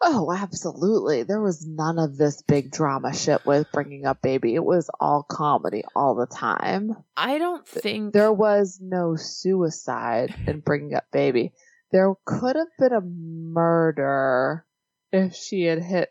[0.00, 1.22] Oh, absolutely.
[1.22, 4.54] There was none of this big drama shit with bringing up baby.
[4.56, 6.92] It was all comedy all the time.
[7.16, 11.52] I don't think There was no suicide in bringing up baby.
[11.92, 14.64] There could have been a murder
[15.12, 16.10] if she had hit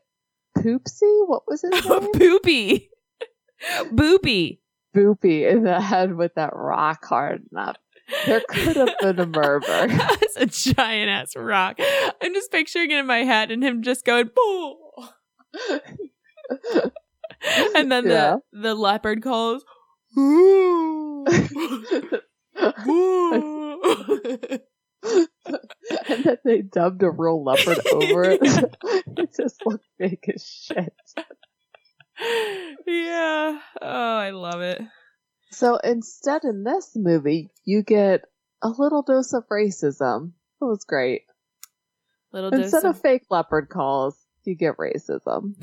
[0.57, 1.27] Poopsie.
[1.27, 2.11] What was his name?
[2.13, 2.87] Boopy.
[3.91, 4.59] Boopy.
[4.95, 7.75] Boopy in the head with that rock hard enough.
[8.25, 9.87] There could have been a murder.
[9.87, 11.77] That's a giant ass rock.
[12.21, 14.75] I'm just picturing it in my head and him just going boo.
[17.75, 18.37] and then Yeah.
[18.53, 19.63] the the leopard calls
[20.17, 21.25] "Ooh."
[22.87, 23.81] Ooh.
[25.03, 28.39] and then they dubbed a real leopard over it.
[28.41, 30.93] it just looked fake as shit.
[32.19, 33.59] Yeah.
[33.81, 34.81] Oh, I love it.
[35.51, 38.21] So instead, in this movie, you get
[38.61, 40.31] a little dose of racism.
[40.61, 41.23] It was great.
[42.33, 45.55] Little dose Instead of, of fake leopard calls, you get racism.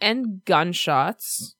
[0.00, 1.56] and gunshots.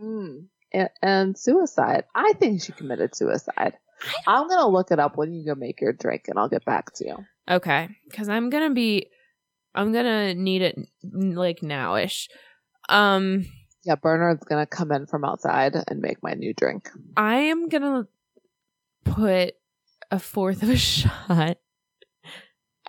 [0.00, 0.46] Mm.
[0.72, 2.04] And, and suicide.
[2.14, 3.78] I think she committed suicide.
[4.26, 6.92] I'm gonna look it up when you go make your drink, and I'll get back
[6.96, 7.16] to you.
[7.48, 9.08] Okay, because I'm gonna be,
[9.74, 12.28] I'm gonna need it like nowish.
[12.88, 13.46] Um,
[13.84, 16.88] Yeah, Bernard's gonna come in from outside and make my new drink.
[17.16, 18.06] I am gonna
[19.04, 19.54] put
[20.10, 21.58] a fourth of a shot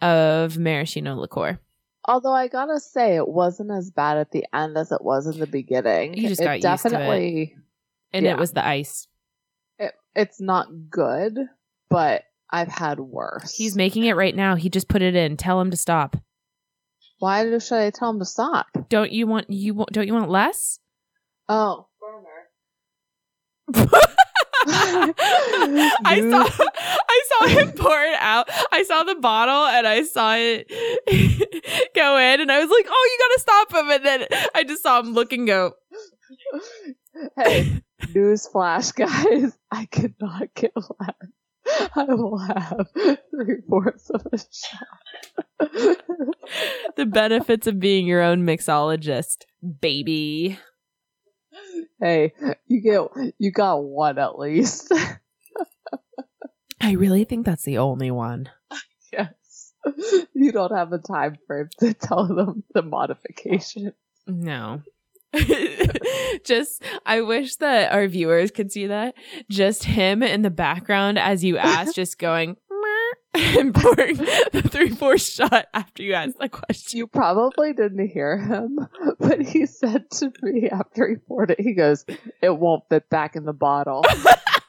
[0.02, 1.60] of maraschino liqueur.
[2.08, 5.40] Although I gotta say, it wasn't as bad at the end as it was in
[5.40, 6.16] the beginning.
[6.16, 6.92] You just it got used to it.
[6.92, 7.58] definitely.
[8.14, 8.34] And Yeah.
[8.34, 9.08] it was the ice.
[9.80, 11.38] It, it's not good,
[11.90, 13.54] but I've had worse.
[13.56, 14.56] He's making it right now.
[14.56, 15.36] He just put it in.
[15.36, 16.16] Tell him to stop.
[17.26, 18.68] Why do, should I tell him to stop?
[18.88, 20.78] Don't you want you want, don't you want less?
[21.50, 21.88] Oh.
[23.74, 25.12] I
[26.30, 26.64] saw
[27.10, 28.48] I saw him pour it out.
[28.72, 30.68] I saw the bottle and I saw it
[31.96, 34.64] go in and I was like, "Oh, you got to stop him." And then I
[34.64, 35.74] just saw him look and go,
[37.38, 37.82] hey,
[38.14, 39.58] news flash, guys!
[39.72, 41.16] I could not get less.
[41.96, 42.88] I will have
[43.32, 45.58] three fourths of a shot.
[46.96, 49.44] "The benefits of being your own mixologist,
[49.82, 50.60] baby."
[52.00, 52.34] hey,
[52.68, 54.94] you get you got one at least.
[56.82, 58.50] I really think that's the only one.
[59.12, 59.74] yes,
[60.34, 63.94] you don't have a time frame to tell them the modification.
[64.28, 64.82] No.
[66.46, 69.16] just I wish that our viewers could see that.
[69.50, 72.58] Just him in the background as you ask, just going
[73.34, 76.98] and pouring the three four shot after you ask the question.
[76.98, 78.88] You probably didn't hear him,
[79.20, 82.06] but he said to me after he poured it, he goes,
[82.42, 84.06] "It won't fit back in the bottle."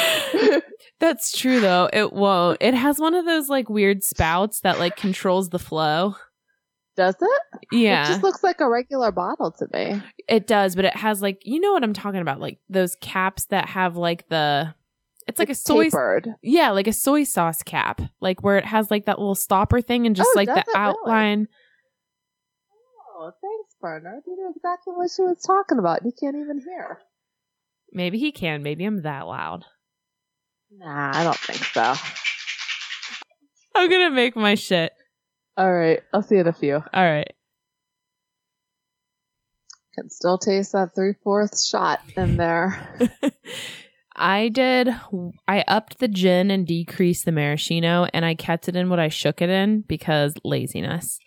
[1.00, 1.88] That's true though.
[1.92, 2.58] It won't.
[2.60, 6.16] It has one of those like weird spouts that like controls the flow.
[6.96, 7.42] Does it?
[7.72, 8.04] Yeah.
[8.04, 10.02] It just looks like a regular bottle to me.
[10.28, 13.46] It does, but it has like you know what I'm talking about, like those caps
[13.46, 14.74] that have like the
[15.26, 16.28] it's like a soy tapered.
[16.42, 20.06] Yeah, like a soy sauce cap, like where it has like that little stopper thing
[20.06, 20.78] and just Oh, like the it really?
[20.78, 21.48] outline.
[23.16, 24.22] Oh, thanks, Bernard.
[24.26, 26.04] You know exactly what she was talking about.
[26.04, 26.98] You can't even hear.
[27.92, 28.62] Maybe he can.
[28.62, 29.64] Maybe I'm that loud.
[30.70, 31.94] Nah, I don't think so.
[33.74, 34.92] I'm gonna make my shit.
[35.56, 36.74] All right, I'll see you in a few.
[36.76, 37.32] All right.
[39.94, 42.96] Can still taste that three fourths shot in there.
[44.16, 44.88] I did.
[45.48, 49.08] I upped the gin and decreased the maraschino, and I kept it in what I
[49.08, 51.18] shook it in because laziness.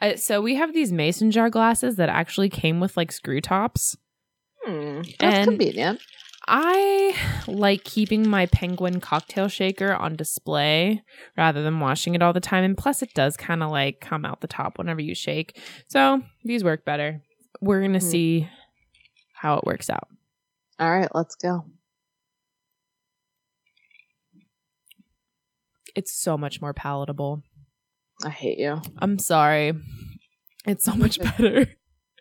[0.00, 3.96] I, so we have these mason jar glasses that actually came with like screw tops.
[4.64, 6.00] Hmm, that's And- convenient.
[6.48, 7.14] I
[7.46, 11.02] like keeping my penguin cocktail shaker on display
[11.36, 12.64] rather than washing it all the time.
[12.64, 15.60] And plus, it does kind of like come out the top whenever you shake.
[15.88, 17.22] So these work better.
[17.60, 18.10] We're going to Hmm.
[18.10, 18.48] see
[19.34, 20.08] how it works out.
[20.78, 21.64] All right, let's go.
[25.94, 27.42] It's so much more palatable.
[28.24, 28.80] I hate you.
[28.98, 29.72] I'm sorry.
[30.66, 31.66] It's so much better.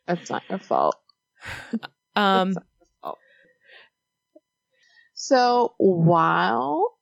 [0.08, 0.96] That's not your fault.
[2.16, 2.56] Um,
[5.30, 6.98] So while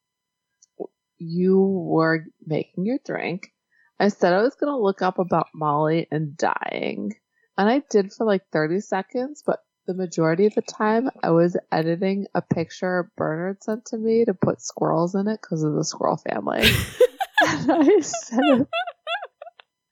[1.18, 3.54] you were making your drink,
[4.02, 7.14] I said I was going to look up about Molly and dying.
[7.58, 11.56] And I did for like 30 seconds, but the majority of the time I was
[11.72, 15.86] editing a picture Bernard sent to me to put squirrels in it because of the
[15.86, 16.64] squirrel family.
[17.48, 18.68] and I sent it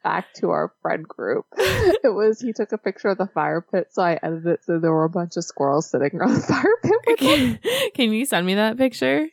[0.06, 1.46] back to our friend group.
[2.04, 4.80] It was he took a picture of the fire pit, so I edited it so
[4.80, 7.60] there were a bunch of squirrels sitting around the fire pit with can,
[7.96, 9.28] can you send me that picture?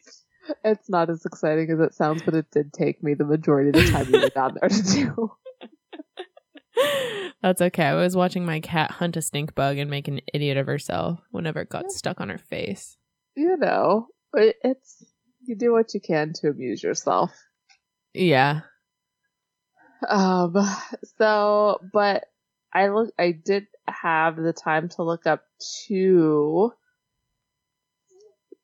[0.64, 3.84] It's not as exciting as it sounds, but it did take me the majority of
[3.84, 5.32] the time you were down there to do.
[7.42, 7.84] That's okay.
[7.84, 11.20] I was watching my cat hunt a stink bug and make an idiot of herself
[11.30, 12.96] whenever it got stuck on her face.
[13.36, 15.04] You know, but it's
[15.44, 17.30] you do what you can to amuse yourself.
[18.14, 18.62] Yeah.
[20.08, 20.56] Um.
[21.18, 22.24] So, but
[22.72, 23.12] I look.
[23.18, 25.44] I did have the time to look up
[25.86, 26.72] two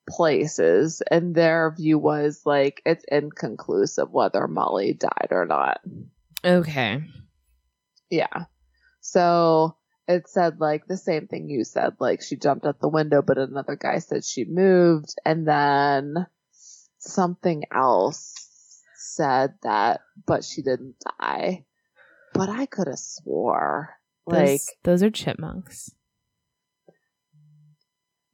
[0.08, 5.80] places, and their view was like it's inconclusive whether Molly died or not.
[6.44, 7.02] Okay.
[8.10, 8.44] Yeah.
[9.00, 9.76] So
[10.06, 13.38] it said like the same thing you said, like she jumped out the window, but
[13.38, 16.26] another guy said she moved, and then
[16.98, 18.47] something else
[19.18, 21.64] said that, but she didn't die.
[22.34, 23.90] But I could have swore
[24.26, 25.90] like Those, those are chipmunks.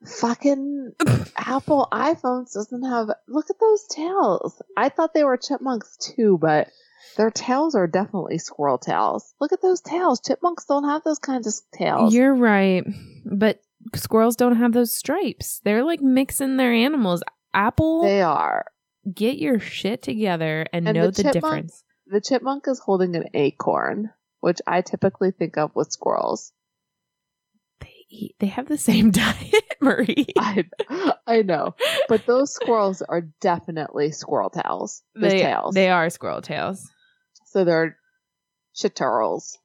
[0.07, 0.93] fucking
[1.37, 3.09] Apple iPhones doesn't have.
[3.29, 4.61] Look at those tails.
[4.77, 6.69] I thought they were chipmunks too, but
[7.17, 9.35] their tails are definitely squirrel tails.
[9.41, 10.21] Look at those tails.
[10.21, 12.15] Chipmunks don't have those kinds of tails.
[12.15, 12.85] You're right.
[13.25, 13.61] But
[13.95, 15.61] squirrels don't have those stripes.
[15.65, 17.23] They're like mixing their animals.
[17.55, 18.67] Apple, They are.
[19.13, 21.85] Get your shit together and, And know the the, difference.
[22.07, 26.53] The chipmunk is holding an acorn, which I typically think of with squirrels.
[27.81, 30.27] They eat, they have the same diet, Marie.
[30.39, 30.65] I,
[31.27, 31.75] I know,
[32.09, 35.03] but those squirrels are definitely squirrel tails.
[35.15, 35.75] Those they, tails.
[35.75, 36.91] they are squirrel tails.
[37.47, 37.97] so they're
[38.75, 39.57] chitterls.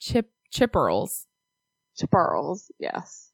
[0.00, 1.26] Chip chipperls.
[2.00, 3.32] Chipperls, yes.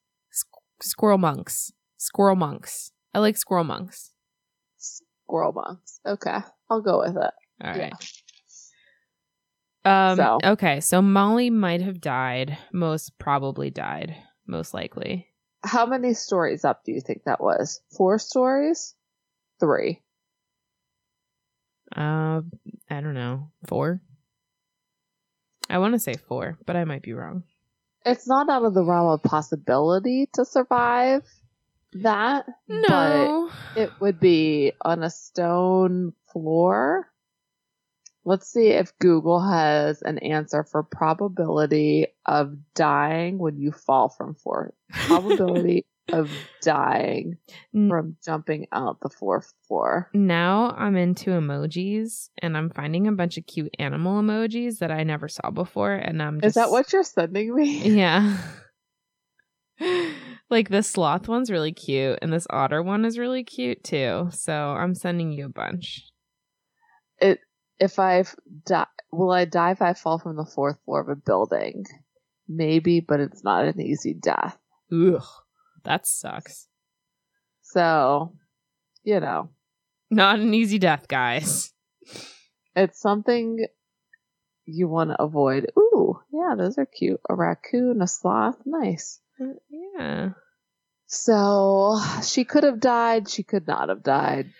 [0.80, 1.72] Squirrel monks.
[2.02, 2.90] Squirrel monks.
[3.14, 4.10] I like squirrel monks.
[4.76, 6.00] Squirrel monks.
[6.04, 6.38] Okay,
[6.68, 7.30] I'll go with it.
[7.62, 7.92] All right.
[9.84, 10.10] Yeah.
[10.10, 12.58] Um So- okay, so Molly might have died.
[12.72, 14.16] Most probably died.
[14.48, 15.28] Most likely.
[15.62, 17.80] How many stories up do you think that was?
[17.96, 18.96] Four stories?
[19.60, 20.02] Three.
[21.94, 22.40] Uh
[22.90, 23.52] I don't know.
[23.68, 24.00] 4.
[25.70, 27.44] I want to say 4, but I might be wrong.
[28.04, 31.22] It's not out of the realm of possibility to survive
[31.94, 32.46] that.
[32.68, 33.50] But No.
[33.76, 37.08] it would be on a stone floor.
[38.24, 44.34] Let's see if Google has an answer for probability of dying when you fall from
[44.36, 44.72] fourth.
[44.92, 46.30] Probability of
[46.60, 47.36] dying
[47.72, 50.10] from jumping out the fourth floor.
[50.12, 55.04] now I'm into emojis and I'm finding a bunch of cute animal emojis that I
[55.04, 57.88] never saw before and I'm just Is that what you're sending me?
[57.88, 58.36] Yeah.
[60.50, 64.28] like this sloth one's really cute and this otter one is really cute too.
[64.32, 66.04] So I'm sending you a bunch.
[67.18, 67.40] It
[67.78, 68.24] if I
[68.64, 71.84] die, will I die if I fall from the fourth floor of a building?
[72.48, 74.56] Maybe, but it's not an easy death.
[74.92, 75.24] Ugh.
[75.84, 76.68] That sucks.
[77.62, 78.34] So,
[79.02, 79.48] you know,
[80.10, 81.72] Not an easy death, guys.
[82.76, 83.66] it's something
[84.66, 85.72] you want to avoid.
[85.78, 87.20] Ooh, yeah, those are cute.
[87.28, 89.20] A raccoon, a sloth, nice.
[89.40, 90.30] Uh, yeah.
[91.06, 93.28] So she could have died.
[93.28, 94.50] She could not have died.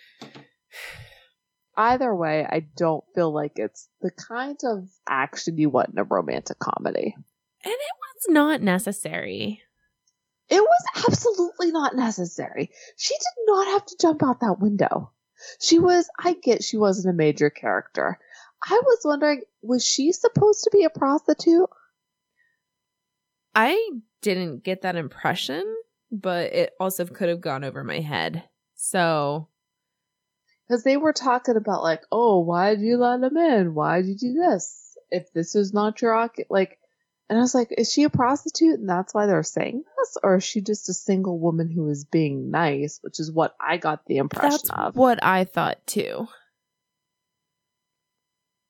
[1.76, 6.04] Either way, I don't feel like it's the kind of action you want in a
[6.04, 7.14] romantic comedy.
[7.64, 9.62] And it was not necessary.
[10.50, 12.70] It was absolutely not necessary.
[12.98, 15.12] She did not have to jump out that window.
[15.60, 18.18] She was, I get she wasn't a major character.
[18.62, 21.70] I was wondering, was she supposed to be a prostitute?
[23.54, 23.90] I
[24.22, 25.62] didn't get that impression,
[26.10, 28.44] but it also could have gone over my head.
[28.74, 29.48] So
[30.66, 33.74] Because they were talking about, like, oh, why did you let him in?
[33.74, 34.96] Why did you do this?
[35.10, 36.78] If this is not your, like,
[37.28, 40.16] and I was like, is she a prostitute and that's why they're saying this?
[40.22, 43.76] Or is she just a single woman who is being nice, which is what I
[43.76, 44.96] got the impression that's of.
[44.96, 46.26] what I thought too.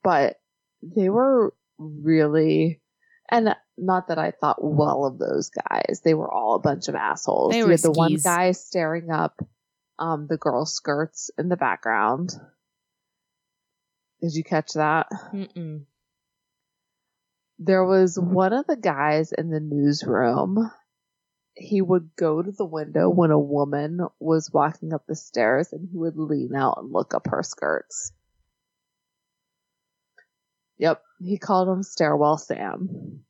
[0.02, 0.40] but
[0.82, 2.80] they were really
[3.28, 6.00] and not that I thought well of those guys.
[6.04, 7.52] They were all a bunch of assholes.
[7.52, 9.40] They were had the one guy staring up
[9.98, 12.30] um the girl's skirts in the background.
[14.20, 15.08] Did you catch that?
[15.32, 15.84] Mm-mm.
[17.58, 20.70] there was one of the guys in the newsroom.
[21.54, 25.86] He would go to the window when a woman was walking up the stairs and
[25.90, 28.12] he would lean out and look up her skirts.
[30.78, 33.24] Yep, he called him Stairwell Sam.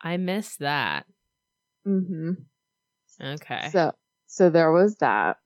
[0.00, 1.06] I missed that.
[1.86, 2.32] Mm-hmm.
[3.20, 3.68] Okay.
[3.72, 3.92] So,
[4.26, 5.38] so there was that.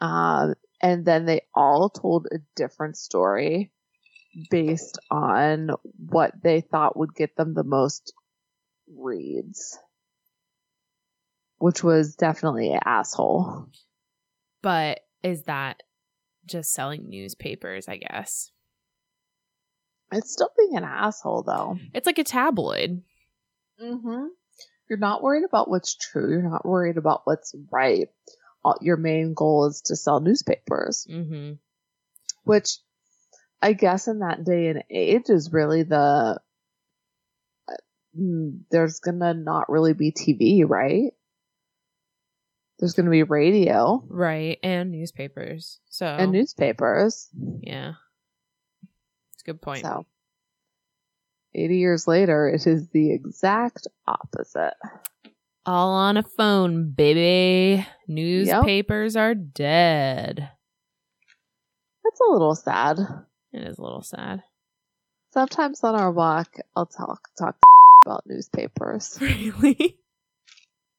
[0.00, 3.72] Um, and then they all told a different story
[4.50, 8.12] based on what they thought would get them the most
[8.94, 9.78] reads,
[11.58, 13.66] which was definitely an asshole.
[14.62, 15.82] but is that
[16.46, 18.50] just selling newspapers, I guess?
[20.12, 21.78] It's still being an asshole, though.
[21.94, 23.02] It's like a tabloid.
[23.82, 24.26] Mm-hmm.
[24.88, 26.30] You're not worried about what's true.
[26.30, 28.08] You're not worried about what's right.
[28.64, 31.06] All- Your main goal is to sell newspapers.
[31.10, 31.54] Mm-hmm.
[32.44, 32.78] which
[33.62, 36.38] I guess in that day and age is really the
[38.18, 41.12] mm, there's gonna not really be TV, right?
[42.78, 44.58] There's gonna be radio Right.
[44.62, 45.80] And newspapers.
[45.88, 47.28] So and newspapers.
[47.62, 47.92] yeah.
[49.32, 49.82] It's a good point.
[49.82, 50.04] So
[51.54, 54.74] 80 years later, it is the exact opposite.
[55.66, 57.86] All on a phone, baby.
[58.06, 60.50] Newspapers are dead.
[62.04, 62.98] That's a little sad.
[63.52, 64.42] It is a little sad.
[65.32, 67.56] Sometimes on our walk, I'll talk talk
[68.04, 69.18] about newspapers.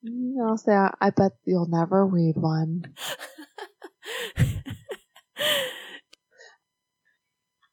[0.07, 0.39] Really?
[0.39, 2.93] I'll say, I, I bet you'll never read one.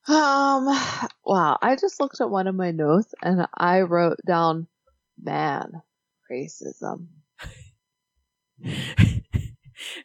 [0.08, 0.66] Um,
[1.24, 1.58] wow.
[1.62, 4.66] I just looked at one of my notes and I wrote down,
[5.20, 5.82] man,
[6.30, 7.06] racism.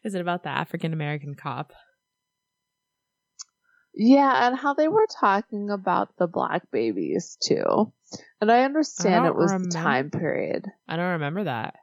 [0.04, 1.74] is it about the African American cop?
[4.00, 7.92] Yeah, and how they were talking about the black babies too.
[8.40, 10.68] And I understand I it was remem- the time period.
[10.88, 11.76] I don't remember that.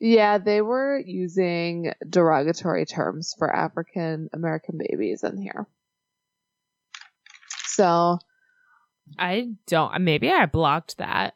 [0.00, 5.68] Yeah, they were using derogatory terms for African American babies in here.
[7.80, 8.18] So,
[9.18, 10.02] I don't.
[10.02, 11.32] Maybe I blocked that,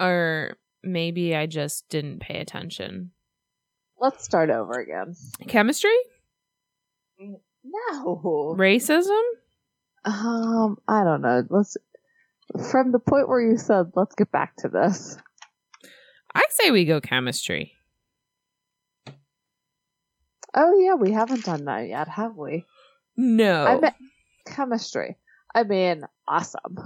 [0.00, 3.10] or maybe I just didn't pay attention.
[4.00, 5.14] let's start over again.
[5.48, 5.94] Chemistry,
[7.18, 8.54] No.
[8.58, 9.20] racism.
[10.06, 11.42] Um, I don't know.
[11.50, 11.76] Let's
[12.70, 15.18] from the point where you said let's get back to this.
[16.34, 17.72] I say we go chemistry.
[20.54, 22.64] Oh yeah, we haven't done that yet, have we?
[23.16, 23.96] No, I bet
[24.46, 25.16] chemistry.
[25.56, 26.76] I mean, awesome.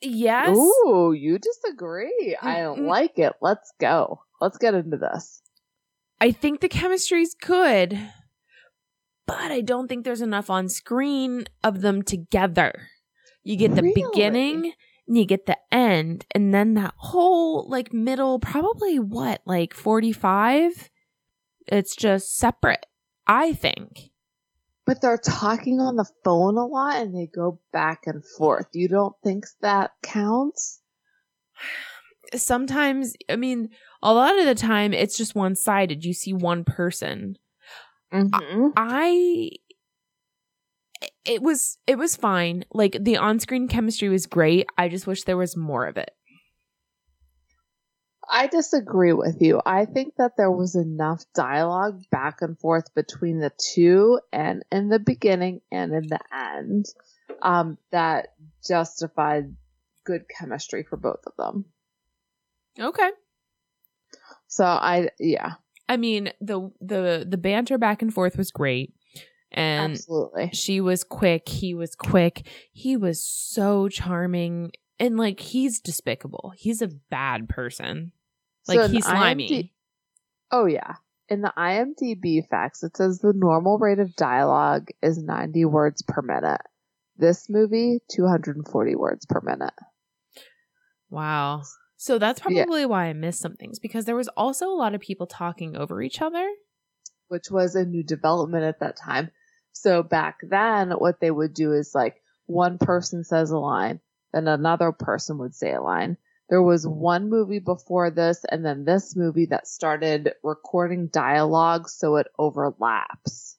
[0.00, 0.56] yes.
[0.56, 2.36] Ooh, you disagree.
[2.40, 2.86] I Mm-mm.
[2.86, 3.32] like it.
[3.40, 4.20] Let's go.
[4.40, 5.40] Let's get into this.
[6.20, 7.98] I think the chemistry's good,
[9.26, 12.88] but I don't think there's enough on screen of them together.
[13.42, 13.94] You get the Really?
[14.12, 14.72] beginning
[15.06, 20.90] and you get the end, and then that whole like middle, probably what, like 45?
[21.66, 22.86] It's just separate,
[23.26, 24.10] I think.
[24.86, 28.66] But they're talking on the phone a lot and they go back and forth.
[28.72, 30.80] You don't think that counts?
[32.34, 33.70] Sometimes, I mean,
[34.02, 36.04] a lot of the time it's just one sided.
[36.04, 37.36] You see one person.
[38.12, 38.68] Mm-hmm.
[38.76, 39.50] I
[41.24, 42.64] it was it was fine.
[42.72, 44.66] Like the on-screen chemistry was great.
[44.76, 46.10] I just wish there was more of it.
[48.30, 49.60] I disagree with you.
[49.64, 54.88] I think that there was enough dialogue back and forth between the two and in
[54.88, 56.86] the beginning and in the end
[57.42, 58.28] um, that
[58.66, 59.54] justified
[60.04, 61.66] good chemistry for both of them.
[62.78, 63.10] Okay.
[64.46, 65.54] So I, yeah,
[65.88, 68.94] I mean, the the the banter back and forth was great.
[69.56, 70.50] And absolutely.
[70.52, 72.46] she was quick, he was quick.
[72.72, 76.52] He was so charming and like he's despicable.
[76.56, 78.12] He's a bad person.
[78.68, 79.48] Like So he's slimy.
[79.48, 79.70] IMD
[80.52, 80.94] oh yeah.
[81.28, 86.20] In the IMDb facts, it says the normal rate of dialogue is 90 words per
[86.22, 86.60] minute.
[87.16, 89.72] This movie, 240 words per minute.
[91.10, 91.62] Wow.
[91.96, 92.64] So that's Yeah.
[92.64, 95.76] probably why I missed some things because there was also a lot of people talking
[95.76, 96.46] over each other.
[97.28, 99.30] which was a new development at that time.
[99.72, 104.00] So back then, what they would do is like one person says a line,
[104.34, 106.16] then another person would say a line.
[106.50, 112.16] There was one movie before this, and then this movie that started recording dialogue so
[112.16, 113.56] it overlaps.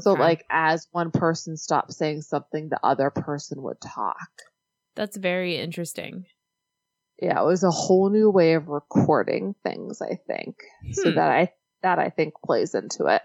[0.00, 4.28] So, like, as one person stopped saying something, the other person would talk.
[4.94, 6.26] that's very interesting.
[7.20, 10.56] Yeah, it was a whole new way of recording things, I think.
[10.92, 11.16] So Hmm.
[11.16, 11.52] that I
[11.82, 13.22] that I think plays into it.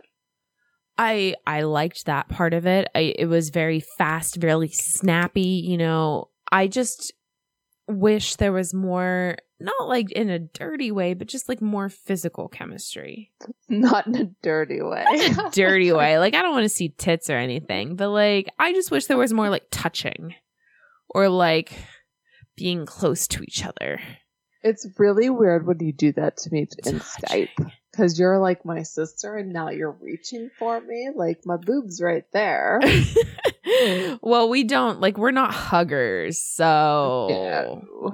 [0.98, 2.88] I I liked that part of it.
[2.96, 5.64] I, it was very fast, very snappy.
[5.68, 7.12] You know, I just
[7.88, 12.48] wish there was more, not like in a dirty way, but just like more physical
[12.48, 13.32] chemistry.
[13.68, 15.04] Not in a dirty way.
[15.04, 16.20] A dirty way.
[16.20, 19.18] Like I don't want to see tits or anything, but like I just wish there
[19.18, 20.36] was more like touching
[21.10, 21.74] or like
[22.56, 24.00] being close to each other.
[24.62, 27.00] It's really weird when you do that to me in Touching.
[27.00, 27.72] Skype.
[27.92, 31.10] Because you're like my sister and now you're reaching for me.
[31.16, 32.80] Like my boob's right there.
[34.22, 37.28] well, we don't like we're not huggers, so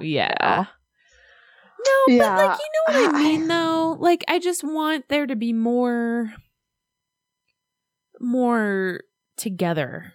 [0.00, 0.64] yeah.
[1.86, 3.96] No, but like you know what I I- mean though?
[3.98, 6.32] Like I just want there to be more
[8.20, 9.00] more
[9.36, 10.12] together.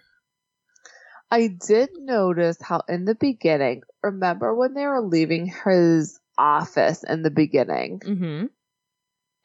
[1.30, 7.22] I did notice how in the beginning, remember when they were leaving his office in
[7.22, 8.50] the beginning Mhm.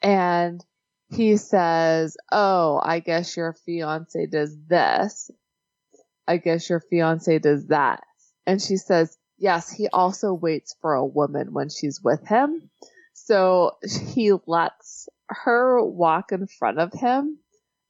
[0.00, 0.64] and
[1.08, 5.30] he says, Oh, I guess your fiance does this.
[6.26, 8.02] I guess your fiance does that.
[8.46, 12.70] And she says, Yes, he also waits for a woman when she's with him.
[13.12, 13.72] So
[14.14, 17.38] he lets her walk in front of him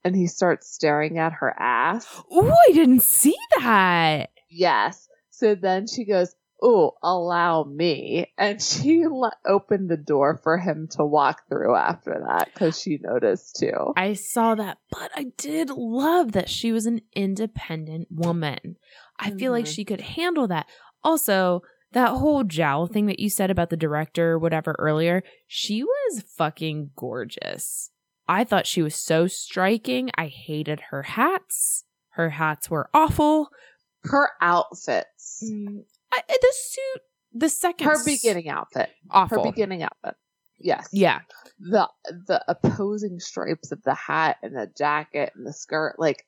[0.05, 2.07] and he starts staring at her ass.
[2.31, 4.31] Oh, I didn't see that.
[4.49, 5.09] Yes.
[5.31, 8.33] So then she goes, Oh, allow me.
[8.39, 12.99] And she let, opened the door for him to walk through after that because she
[13.03, 13.93] noticed too.
[13.97, 18.77] I saw that, but I did love that she was an independent woman.
[19.19, 19.75] I feel like Mhm.
[19.75, 20.67] she could handle that.
[21.03, 25.83] Also, that whole jowl thing that you said about the director or whatever earlier, she
[25.83, 27.91] was fucking gorgeous.
[28.29, 30.11] I thought she was so striking.
[30.17, 31.85] I hated her hats.
[32.11, 33.51] Her hats were awful.
[34.05, 35.43] Her outfits,
[36.13, 37.03] I, eh, the suit,
[37.33, 39.45] the second her beginning outfit, awful.
[39.45, 40.15] her beginning outfit.
[40.59, 40.89] Yes.
[40.93, 41.21] yeah,
[41.59, 46.25] The the opposing stripes of the hat and the jacket and the skirt, like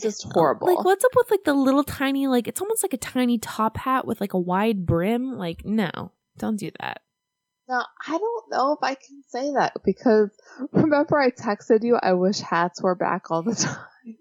[0.00, 0.66] just uh, horrible.
[0.66, 3.76] Like, what's up with like the little tiny, like it's almost like a tiny top
[3.76, 5.36] hat with like a wide brim?
[5.36, 7.02] Like, no, don't do that.
[7.68, 10.30] Now, I don't know if I can say that because
[10.72, 13.54] remember I texted you, I wish hats were back all the
[14.04, 14.16] time.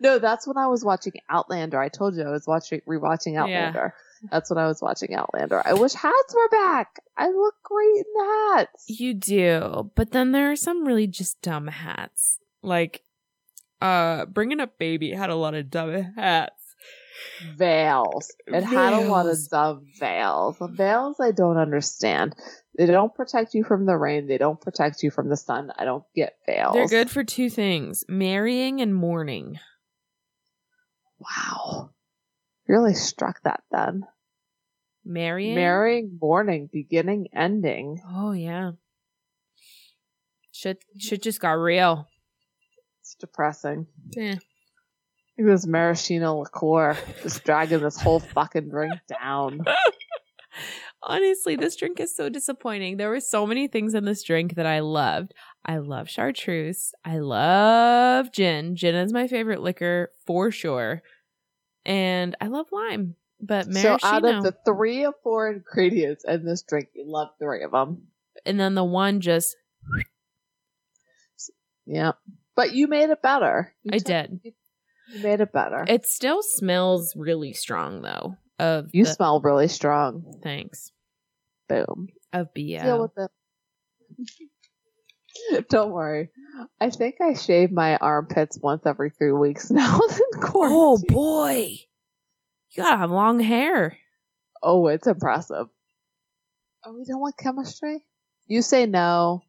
[0.00, 1.80] No, that's when I was watching Outlander.
[1.80, 3.42] I told you I was watching rewatching Yeah.
[3.42, 3.94] Outlander.
[4.30, 5.62] That's when I was watching Outlander.
[5.64, 7.00] I wish hats were back.
[7.16, 8.84] I look great in the hats.
[8.88, 12.38] You do, but then there are some really just dumb hats.
[12.62, 13.02] Like,
[13.80, 16.61] uh, bringing up baby had a lot of dumb hats.
[17.56, 18.30] Veils.
[18.46, 19.48] It had a lot of Veils.
[19.48, 20.56] dumb veils.
[20.60, 22.34] Veils I don't understand.
[22.76, 24.26] They don't protect you from the rain.
[24.26, 25.72] They don't protect you from the sun.
[25.76, 26.74] I don't get veils.
[26.74, 29.58] They're good for two things: marrying and mourning.
[31.18, 31.90] Wow.
[32.66, 34.06] Really struck that then.
[35.04, 38.00] Marrying, Marrying, morning, beginning, ending.
[38.08, 38.72] Oh yeah,
[40.52, 42.06] shit, shit just got real.
[43.00, 43.88] It's depressing.
[44.16, 44.36] Eh.
[45.38, 49.64] It was maraschino liqueur, just dragging this whole fucking drink down.
[51.02, 52.96] Honestly, this drink is so disappointing.
[52.96, 55.32] There were so many things in this drink that I loved.
[55.64, 56.92] I love chartreuse.
[57.04, 58.76] I love gin.
[58.76, 61.02] Gin is my favorite liquor for sure.
[61.84, 63.16] And I love lime.
[63.40, 67.64] But So out of the three or four ingredients in this drink, you love three
[67.64, 68.06] of them.
[68.46, 69.56] and then the one just
[71.86, 72.12] Yeah.
[72.54, 73.74] But you made it better.
[73.82, 74.40] You I took- did.
[74.44, 74.52] You
[75.22, 75.84] made it better.
[75.88, 78.36] It still smells really strong though.
[78.58, 80.40] Of you the, smell really strong.
[80.42, 80.92] thanks.
[81.68, 82.08] Boom.
[82.32, 82.60] Of BL.
[82.60, 83.30] Deal uh, with it.
[85.70, 86.30] Don't worry.
[86.80, 89.98] I think I shave my armpits once every three weeks now
[90.54, 91.78] oh boy.
[92.70, 93.98] You gotta have long hair.
[94.62, 95.66] Oh, it's impressive.
[96.84, 98.04] Oh, we don't want chemistry?
[98.46, 99.42] You say no.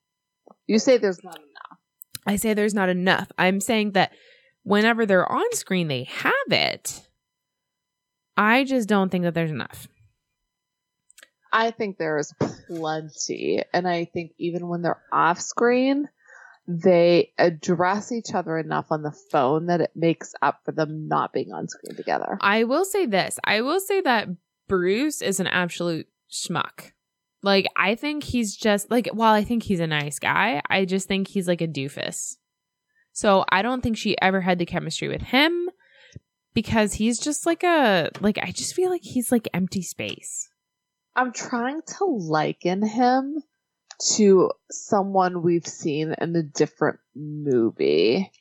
[0.68, 1.80] You say there's not enough.
[2.26, 3.32] I say there's not enough.
[3.38, 4.12] I'm saying that
[4.64, 7.08] whenever they're on screen, they have it.
[8.36, 9.88] I just don't think that there's enough.
[11.52, 12.34] I think there is
[12.68, 13.62] plenty.
[13.74, 16.10] And I think even when they're off screen,
[16.68, 21.32] they address each other enough on the phone that it makes up for them not
[21.32, 22.38] being on screen together.
[22.42, 23.38] I will say this.
[23.44, 24.30] I will say that
[24.68, 26.92] Bruce is an absolute schmuck.
[27.44, 31.08] Like, I think he's just like, while I think he's a nice guy, I just
[31.08, 32.38] think he's like a doofus.
[33.14, 35.70] So I don't think she ever had the chemistry with him
[36.54, 40.50] because he's just like a, like, I just feel like he's like empty space.
[41.16, 43.44] I'm trying to liken him
[44.16, 48.32] to someone we've seen in a different movie.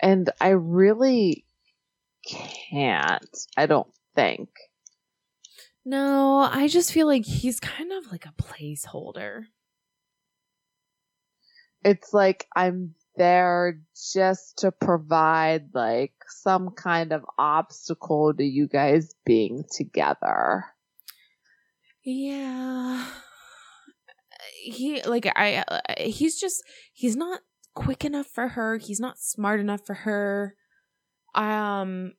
[0.00, 1.44] And I really
[2.26, 3.38] can't.
[3.56, 4.48] I don't think.
[5.84, 9.44] No, I just feel like he's kind of like a placeholder.
[11.84, 13.78] It's like I'm there
[14.14, 20.64] just to provide like some kind of obstacle to you guys being together.
[22.02, 23.04] Yeah.
[24.62, 25.62] He like I
[25.98, 26.62] he's just
[26.94, 27.42] he's not
[27.74, 28.78] quick enough for her.
[28.78, 30.54] He's not smart enough for her.
[31.34, 32.12] Um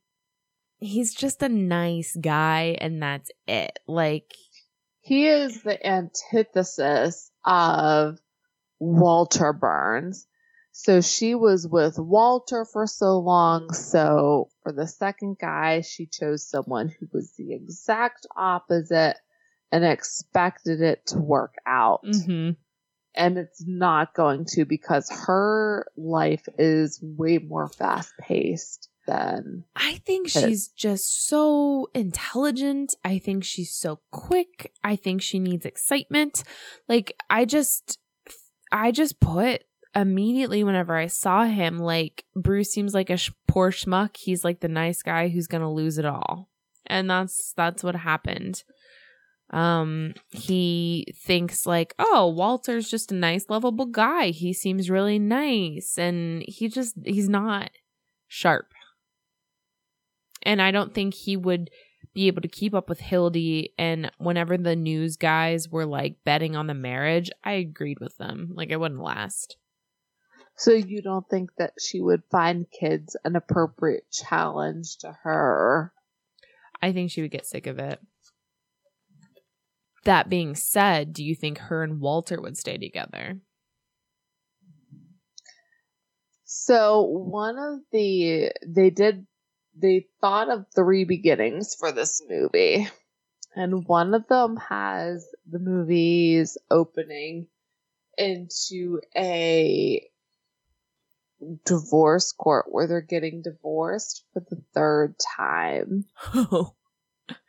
[0.78, 3.80] he's just a nice guy and that's it.
[3.88, 4.32] Like
[5.00, 8.20] he is the antithesis of
[8.80, 10.28] Walter Burns.
[10.74, 13.74] So she was with Walter for so long.
[13.74, 19.18] So for the second guy, she chose someone who was the exact opposite
[19.72, 22.04] and expected it to work out.
[22.06, 22.52] Mm-hmm.
[23.14, 29.66] And it's not going to because her life is way more fast paced than.
[29.76, 32.96] I think she's just so intelligent.
[33.04, 34.72] I think she's so quick.
[34.84, 36.46] I think she needs excitement.
[36.88, 38.00] Like, I just,
[38.72, 39.66] I just put
[39.96, 44.18] immediately whenever I saw him, like, Bruce seems like a sh- poor schmuck.
[44.18, 46.50] He's like the nice guy who's to lose it all.
[46.86, 48.64] And that's, that's what happened.
[49.52, 54.28] Um he thinks like oh walter's just a nice lovable guy.
[54.28, 55.98] He seems really nice.
[55.98, 57.70] And he just he's not
[58.28, 58.68] sharp.
[60.42, 61.70] And i don't think he would
[62.14, 63.74] be able to keep up with hildy.
[63.78, 68.54] And whenever the news guys were like betting on the marriage i agreed with them.
[68.56, 69.58] Like it wouldn't last
[70.62, 75.92] so you don't think that she would find kids an appropriate challenge to her
[76.82, 78.00] i think she would get sick of it
[80.04, 83.40] that being said, do you think her and Walter would stay together?
[86.44, 89.26] So one of the they did
[89.80, 92.90] they thought of three beginnings for this movie.
[93.56, 97.48] And one of them has the movie's opening
[98.18, 100.10] into a
[101.66, 106.06] divorce court where they're getting divorced for the third time.
[106.34, 106.74] Oh.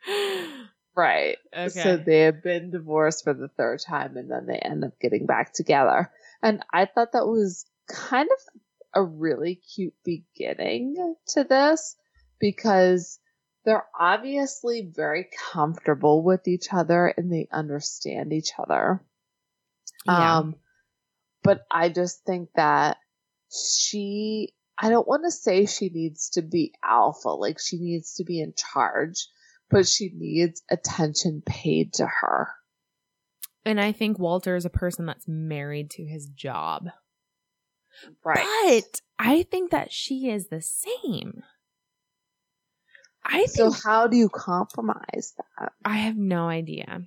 [0.95, 1.37] Right.
[1.55, 1.69] Okay.
[1.69, 5.25] So they have been divorced for the third time and then they end up getting
[5.25, 6.11] back together.
[6.41, 8.63] And I thought that was kind of
[8.93, 11.95] a really cute beginning to this
[12.39, 13.17] because
[13.65, 19.01] they're obviously very comfortable with each other and they understand each other.
[20.05, 20.37] Yeah.
[20.37, 20.55] Um,
[21.41, 22.97] but I just think that
[23.53, 28.23] she, I don't want to say she needs to be alpha, like she needs to
[28.23, 29.27] be in charge
[29.73, 32.49] but she needs attention paid to her.
[33.65, 36.89] And I think Walter is a person that's married to his job.
[38.23, 38.83] Right.
[38.83, 41.43] But I think that she is the same.
[43.25, 45.71] I think, so how do you compromise that?
[45.83, 47.01] I have no idea.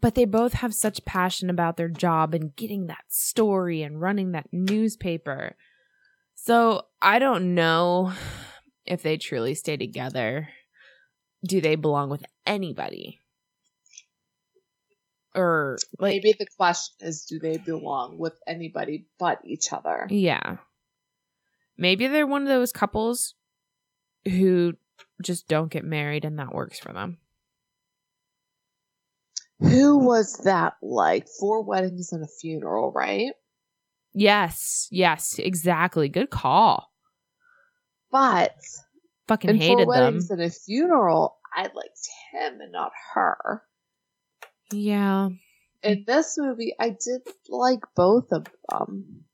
[0.00, 4.32] But they both have such passion about their job and getting that story and running
[4.32, 5.56] that newspaper.
[6.34, 8.12] So I don't know
[8.84, 10.48] if they truly stay together
[11.44, 13.20] do they belong with anybody?
[15.34, 20.06] Or like maybe the question is do they belong with anybody but each other?
[20.10, 20.58] Yeah.
[21.78, 23.34] Maybe they're one of those couples
[24.24, 24.74] who
[25.22, 27.18] just don't get married and that works for them.
[29.62, 31.26] Who was that like?
[31.38, 33.32] Four weddings and a funeral, right?
[34.14, 36.08] Yes, yes, exactly.
[36.08, 36.92] Good call.
[38.10, 38.56] But
[39.28, 40.20] fucking hated for them.
[40.28, 43.62] And a funeral, I liked him and not her.
[44.72, 45.30] Yeah.
[45.82, 49.24] In this movie, I did like both of them.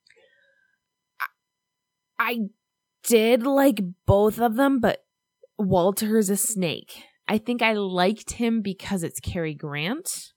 [2.18, 2.48] I
[3.02, 5.04] did like both of them, but
[5.58, 7.02] Walter is a snake.
[7.28, 10.32] I think I liked him because it's Cary Grant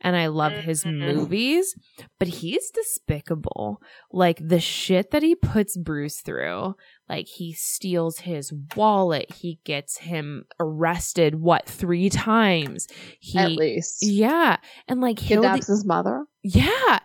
[0.00, 0.98] and I love his mm-hmm.
[0.98, 1.74] movies,
[2.18, 3.80] but he's despicable.
[4.10, 6.74] Like the shit that he puts Bruce through.
[7.08, 12.86] Like he steals his wallet, he gets him arrested what three times?
[13.18, 16.24] He at least yeah, and like kidnaps his mother.
[16.42, 16.99] Yeah,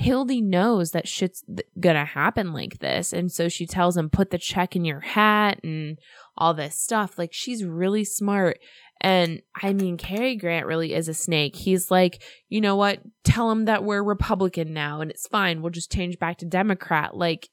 [0.00, 1.44] Hildy knows that shit's
[1.78, 5.60] gonna happen like this, and so she tells him put the check in your hat
[5.62, 5.98] and
[6.38, 7.18] all this stuff.
[7.18, 8.58] Like she's really smart,
[9.00, 11.56] and I mean, Cary Grant really is a snake.
[11.56, 13.00] He's like, you know what?
[13.24, 15.62] Tell him that we're Republican now and it's fine.
[15.62, 17.16] We'll just change back to Democrat.
[17.16, 17.48] Like,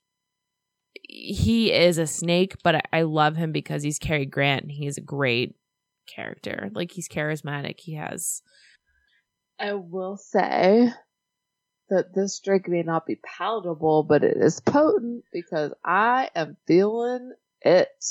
[0.94, 5.02] he is a snake, but I, love him because he's Cary Grant and he's a
[5.02, 5.56] great
[6.14, 6.70] character.
[6.74, 7.80] Like, he's charismatic.
[7.80, 8.42] He has.
[9.58, 10.92] I will say
[11.90, 17.34] that this drink may not be palatable, but it is potent because I am feeling
[17.62, 18.06] it.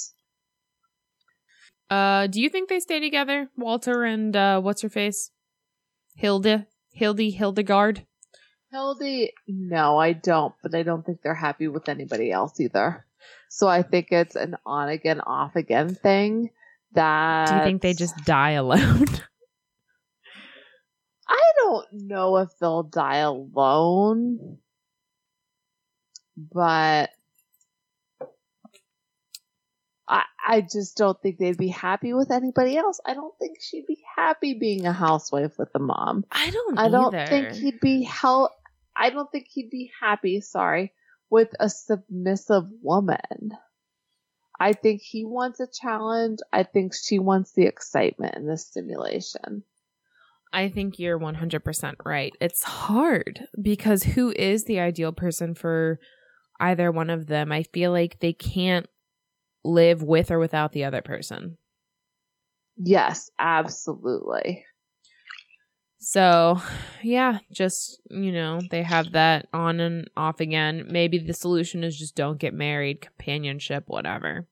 [1.88, 5.30] Uh, do you think they stay together, Walter and uh, what's her face,
[6.16, 8.06] Hilda, Hildy, Hildegard?
[8.72, 13.06] Hildy, no, I don't, but I don't think they're happy with anybody else either.
[13.48, 16.50] So I think it's an on again, off again thing.
[16.92, 19.06] That Do you think they just die alone?
[21.28, 24.58] I don't know if they'll die alone,
[26.36, 27.10] but
[30.08, 33.00] I I just don't think they'd be happy with anybody else.
[33.04, 36.24] I don't think she'd be happy being a housewife with a mom.
[36.30, 36.78] I don't.
[36.78, 37.26] I don't either.
[37.26, 38.54] think he'd be hell.
[38.94, 40.40] I don't think he'd be happy.
[40.40, 40.92] Sorry,
[41.30, 43.56] with a submissive woman.
[44.58, 46.38] I think he wants a challenge.
[46.52, 49.64] I think she wants the excitement and the stimulation.
[50.52, 52.32] I think you're 100% right.
[52.40, 55.98] It's hard because who is the ideal person for
[56.60, 57.52] either one of them?
[57.52, 58.86] I feel like they can't
[59.64, 61.58] live with or without the other person.
[62.76, 64.64] Yes, absolutely.
[65.98, 66.60] So,
[67.02, 70.86] yeah, just, you know, they have that on and off again.
[70.88, 74.46] Maybe the solution is just don't get married, companionship, whatever.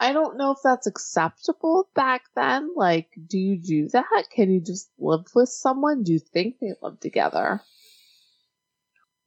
[0.00, 2.70] I don't know if that's acceptable back then.
[2.74, 4.24] Like, do you do that?
[4.34, 6.02] Can you just live with someone?
[6.02, 7.60] Do you think they live together?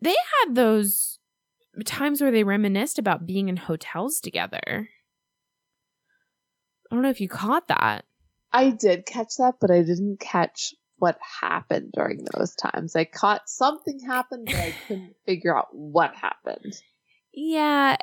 [0.01, 1.19] They had those
[1.85, 4.89] times where they reminisced about being in hotels together.
[6.91, 8.05] I don't know if you caught that.
[8.51, 12.95] I did catch that, but I didn't catch what happened during those times.
[12.95, 16.73] I caught something happened, but I couldn't figure out what happened.
[17.31, 17.97] Yeah.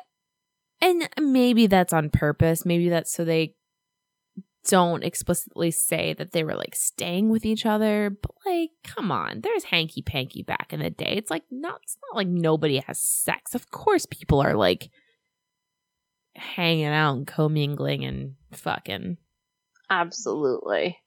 [0.81, 2.65] And maybe that's on purpose.
[2.65, 3.55] Maybe that's so they
[4.67, 8.09] don't explicitly say that they were like staying with each other.
[8.21, 11.13] But like, come on, there's hanky panky back in the day.
[11.17, 13.55] It's like not it's not like nobody has sex.
[13.55, 14.89] Of course people are like
[16.35, 19.17] hanging out and commingling and fucking.
[19.89, 20.97] Absolutely.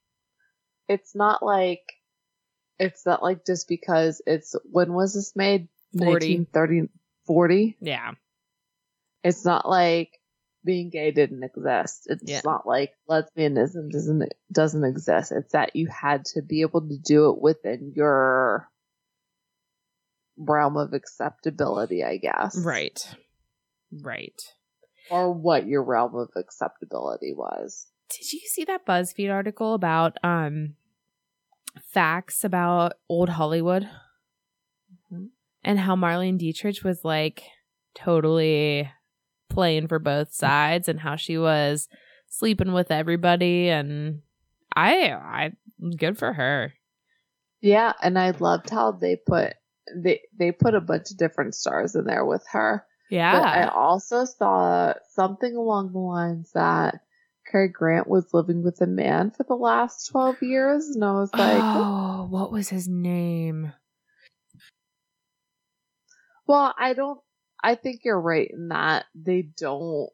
[0.88, 1.82] It's not like
[2.78, 5.68] it's not like just because it's when was this made?
[5.96, 6.38] 40.
[6.48, 6.88] 1930
[7.26, 7.76] 40?
[7.80, 8.12] Yeah.
[9.24, 10.10] It's not like
[10.64, 12.06] being gay didn't exist.
[12.08, 12.40] It's Yeah.
[12.44, 15.32] not like lesbianism doesn't doesn't exist.
[15.32, 18.68] It's that you had to be able to do it within your
[20.36, 22.56] realm of acceptability, I guess.
[22.64, 22.98] Right.
[23.92, 24.40] Right.
[25.10, 27.86] Or what your realm of acceptability was.
[28.10, 30.76] Did you see that BuzzFeed article about um
[31.82, 33.88] facts about old Hollywood
[35.12, 35.30] Mhm.
[35.62, 37.42] and how Marlene Dietrich was like
[37.94, 38.90] totally
[39.54, 41.88] playing for both sides and how she was
[42.28, 44.20] sleeping with everybody and
[44.74, 45.52] I I
[45.96, 46.74] good for her.
[47.60, 49.54] Yeah, and I loved how they put
[49.94, 52.84] they they put a bunch of different stars in there with her.
[53.10, 53.38] Yeah.
[53.38, 57.00] But I also saw something along the lines that
[57.50, 60.88] Cary Grant was living with a man for the last 12 years.
[60.88, 63.72] And I was like, oh, what was his name?
[66.46, 67.20] well, I don't,
[67.64, 70.10] I think you're right in that they don't,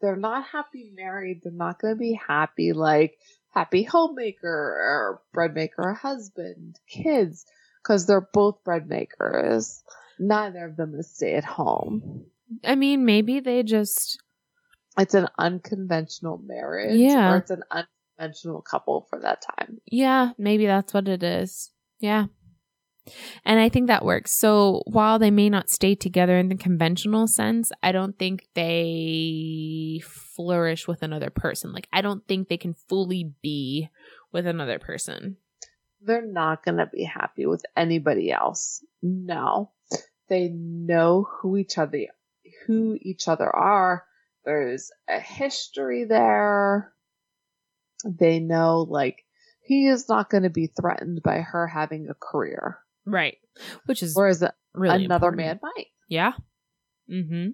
[0.00, 1.40] they're not happy married.
[1.42, 3.18] They're not going to be happy, like
[3.52, 7.44] happy homemaker or bread maker, husband, kids,
[7.82, 9.82] because they're both bread makers.
[10.20, 12.26] Neither of them is stay at home.
[12.64, 14.22] I mean, maybe they just
[14.98, 16.96] It's an unconventional marriage.
[16.96, 17.32] Yeah.
[17.32, 19.78] Or it's an unconventional couple for that time.
[19.86, 21.70] Yeah, maybe that's what it is.
[22.00, 22.26] Yeah.
[23.44, 24.38] And I think that works.
[24.38, 30.02] So while they may not stay together in the conventional sense, I don't think they
[30.04, 31.72] flourish with another person.
[31.72, 33.88] Like, I don't think they can fully be
[34.32, 35.36] with another person.
[36.00, 38.84] They're not going to be happy with anybody else.
[39.02, 39.70] No.
[40.28, 42.06] They know who each other
[42.66, 44.04] who each other are.
[44.44, 46.92] There's a history there.
[48.04, 49.24] They know like
[49.62, 52.78] he is not going to be threatened by her having a career.
[53.06, 53.36] Right.
[53.86, 54.42] Which is Whereas
[54.74, 55.38] really another important.
[55.46, 55.86] man might.
[56.08, 56.32] Yeah.
[57.10, 57.48] Mm-hmm.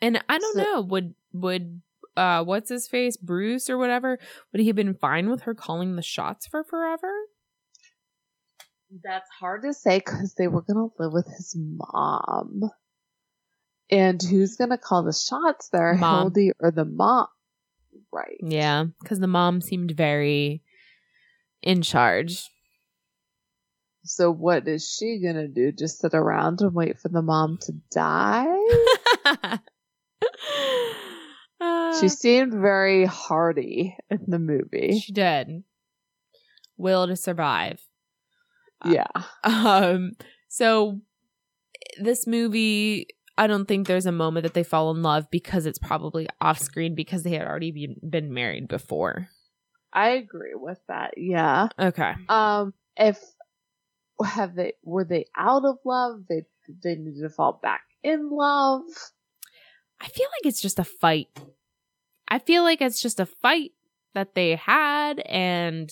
[0.00, 1.82] And I don't So- know, would would
[2.16, 4.18] uh what's his face, Bruce or whatever,
[4.52, 7.10] would he have been fine with her calling the shots for forever?
[9.02, 12.62] That's hard to say because they were going to live with his mom.
[13.90, 15.94] And who's going to call the shots there?
[15.94, 16.24] Mom.
[16.24, 17.26] Hildy or the mom?
[18.12, 18.36] Right.
[18.42, 20.62] Yeah, because the mom seemed very
[21.62, 22.50] in charge.
[24.04, 25.72] So what is she to do?
[25.72, 29.58] Just sit around and wait for the mom to die?
[31.60, 34.98] Uh, she seemed very hardy in the movie.
[34.98, 35.62] she did.
[36.76, 37.80] Will to survive.
[38.84, 39.06] Yeah.
[39.44, 40.12] Um.
[40.48, 41.00] So
[42.00, 43.06] this movie,
[43.38, 46.58] I don't think there's a moment that they fall in love because it's probably off
[46.58, 49.28] screen because they had already been, been married before.
[49.92, 51.14] I agree with that.
[51.16, 51.68] Yeah.
[51.78, 52.14] Okay.
[52.28, 53.18] Um if
[54.22, 56.22] have they were they out of love?
[56.28, 56.44] They
[56.82, 58.82] they needed to fall back in love.
[60.00, 61.28] I feel like it's just a fight.
[62.28, 63.72] I feel like it's just a fight
[64.14, 65.90] that they had and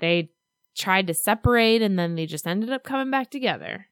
[0.00, 0.30] they
[0.76, 3.86] tried to separate and then they just ended up coming back together.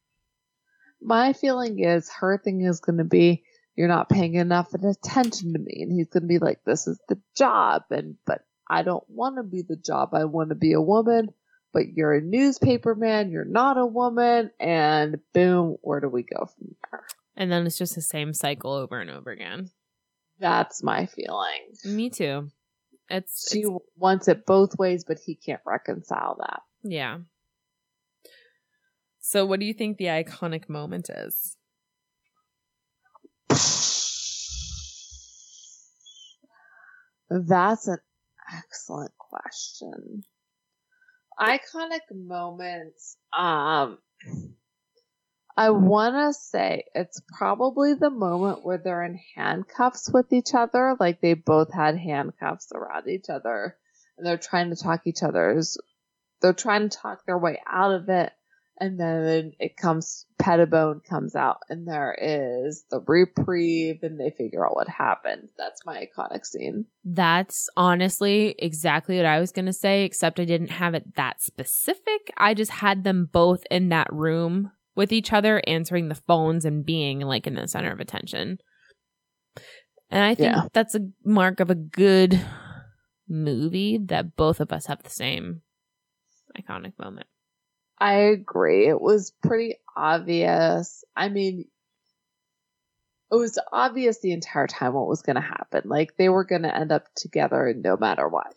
[1.02, 3.42] My feeling is her thing is going to be
[3.74, 6.98] you're not paying enough attention to me and he's going to be like this is
[7.08, 10.10] the job and but I don't want to be the job.
[10.12, 11.28] I want to be a woman,
[11.76, 16.46] but you're a newspaper man, you're not a woman and boom, where do we go
[16.46, 17.02] from there?
[17.36, 19.68] And then it's just the same cycle over and over again.
[20.38, 21.74] That's my feeling.
[21.84, 22.48] Me too.
[23.10, 26.62] It's She it's- wants it both ways, but he can't reconcile that.
[26.82, 27.18] yeah.
[29.20, 31.58] So what do you think the iconic moment is?
[37.30, 37.98] That's an
[38.54, 40.22] excellent question.
[41.38, 43.16] Iconic moments.
[43.36, 43.98] Um,
[45.56, 50.96] I want to say it's probably the moment where they're in handcuffs with each other.
[50.98, 53.76] Like they both had handcuffs around each other
[54.16, 55.78] and they're trying to talk each other's,
[56.40, 58.32] they're trying to talk their way out of it.
[58.78, 64.66] And then it comes, Pettibone comes out and there is the reprieve and they figure
[64.66, 65.48] out what happened.
[65.56, 66.84] That's my iconic scene.
[67.02, 71.40] That's honestly exactly what I was going to say, except I didn't have it that
[71.40, 72.30] specific.
[72.36, 76.84] I just had them both in that room with each other, answering the phones and
[76.84, 78.58] being like in the center of attention.
[80.10, 80.68] And I think Yeah.
[80.72, 82.40] that's a mark of a good
[83.28, 85.62] movie that both of us have the same
[86.58, 87.26] iconic moment.
[87.98, 88.88] I agree.
[88.88, 91.04] It was pretty obvious.
[91.16, 91.64] I mean,
[93.30, 95.82] it was obvious the entire time what was going to happen.
[95.86, 98.54] Like they were going to end up together no matter what.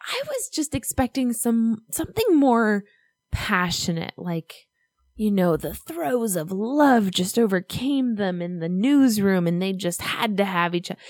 [0.00, 2.84] I was just expecting some something more
[3.30, 4.66] passionate, like
[5.14, 10.02] you know, the throes of love just overcame them in the newsroom and they just
[10.02, 11.00] had to have each other.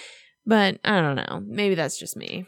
[0.45, 1.43] But I don't know.
[1.47, 2.45] Maybe that's just me.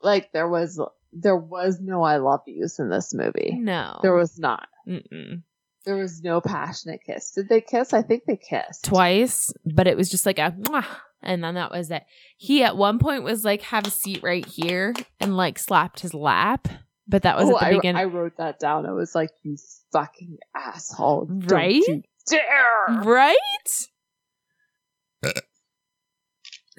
[0.00, 0.80] Like there was
[1.18, 3.56] there was no I love yous in this movie.
[3.58, 3.98] No.
[4.02, 4.68] There was not.
[4.88, 5.42] Mm-mm.
[5.84, 7.30] There was no passionate kiss.
[7.32, 7.92] Did they kiss?
[7.92, 8.84] I think they kissed.
[8.84, 10.84] Twice, but it was just like a Mwah!
[11.22, 12.04] and then that was it.
[12.36, 16.12] He at one point was like, have a seat right here and like slapped his
[16.14, 16.68] lap.
[17.08, 18.00] But that was Oh, at the I, beginning.
[18.00, 18.84] I wrote that down.
[18.84, 19.56] I was like, you
[19.92, 21.26] fucking asshole.
[21.26, 21.74] Don't Right?
[21.86, 23.02] you dare.
[23.04, 23.86] right?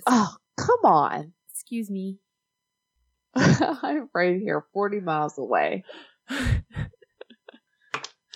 [0.06, 1.34] Oh, come on.
[1.52, 2.20] Excuse me.
[3.84, 5.84] I'm right here, 40 miles away.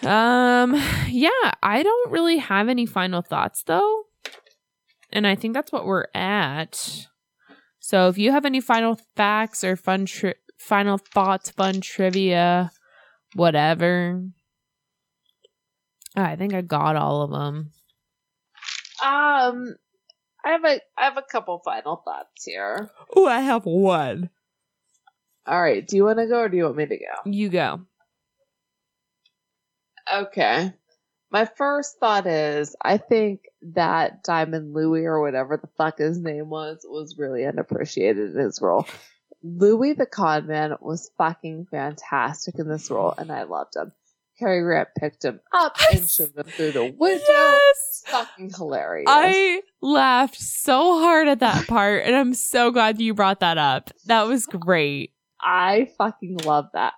[0.04, 4.06] Um, yeah, I don't really have any final thoughts though.
[5.12, 7.08] And I think that's what we're at.
[7.80, 12.72] So if you have any final facts or fun tri- final thoughts, fun trivia,
[13.36, 14.24] whatever.
[16.16, 17.72] I think I got all of them.
[19.04, 19.76] Um,
[20.44, 22.90] I have a I have a couple final thoughts here.
[23.16, 24.30] Oh, I have one.
[25.46, 27.30] All right, do you want to go or do you want me to go?
[27.30, 27.82] You go.
[30.12, 30.74] Okay.
[31.32, 33.42] My first thought is I think
[33.74, 38.62] that Diamond Louie or whatever the fuck his name was was really unappreciated in his
[38.62, 38.86] role.
[39.42, 43.94] Louis the con man was fucking fantastic in this role and I loved him.
[44.38, 47.24] Cary Grant picked him up and shoved him through the window.
[47.28, 48.04] Yes.
[48.08, 49.06] Fucking hilarious.
[49.08, 53.92] I laughed so hard at that part, and I'm so glad you brought that up.
[54.08, 55.12] That was great.
[55.44, 56.94] I fucking love that.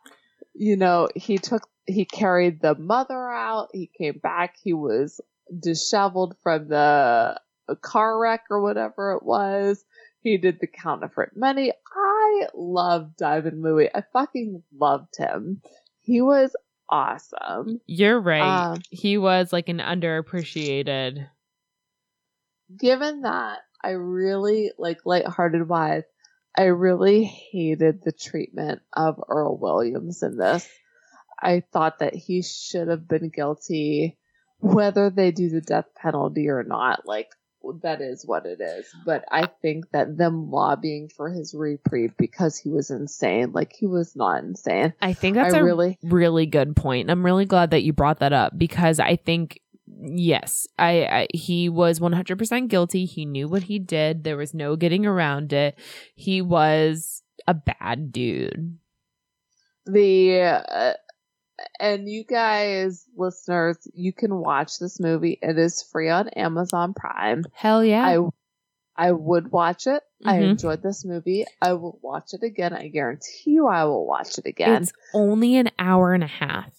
[0.54, 3.70] You know, he took, he carried the mother out.
[3.74, 4.56] He came back.
[4.62, 5.20] He was
[5.60, 7.40] disheveled from the
[7.82, 9.84] car wreck or whatever it was.
[10.20, 11.74] He did the counterfeit money.
[11.96, 13.90] I love Diamond Louie.
[13.94, 15.62] I fucking loved him.
[16.02, 16.56] He was
[16.90, 17.82] awesome.
[17.88, 18.72] You're right.
[18.72, 21.28] Um, he was like an underappreciated.
[22.80, 26.04] given that I really like lighthearted wise,
[26.56, 30.68] I really hated the treatment of Earl Williams in this.
[31.42, 34.18] I thought that he should have been guilty,
[34.60, 37.06] whether they do the death penalty or not.
[37.06, 37.30] Like
[37.82, 38.86] that is what it is.
[39.06, 43.52] But I think that them lobbying for his reprieve because he was insane.
[43.52, 44.94] Like he was not insane.
[45.02, 47.10] I think that's I a really really good point.
[47.10, 49.62] I'm really glad that you brought that up because I think
[50.02, 53.06] yes, I, I he was 100% guilty.
[53.06, 54.24] He knew what he did.
[54.24, 55.78] There was no getting around it.
[56.16, 58.78] He was a bad dude.
[59.86, 60.34] the
[60.70, 60.94] uh,
[61.80, 67.44] and you guys listeners you can watch this movie it is free on amazon prime
[67.54, 68.06] Hell yeah.
[68.06, 68.18] i
[69.08, 70.52] i would watch it i Mhm.
[70.52, 74.46] enjoyed this movie i will watch it again i guarantee you i will watch it
[74.46, 76.74] again It's only an hour and a half.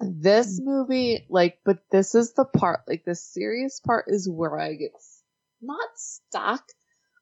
[0.00, 0.64] This mm.
[0.64, 4.92] movie, like, but this is the part, like, the serious part is where I get
[5.62, 6.62] not stuck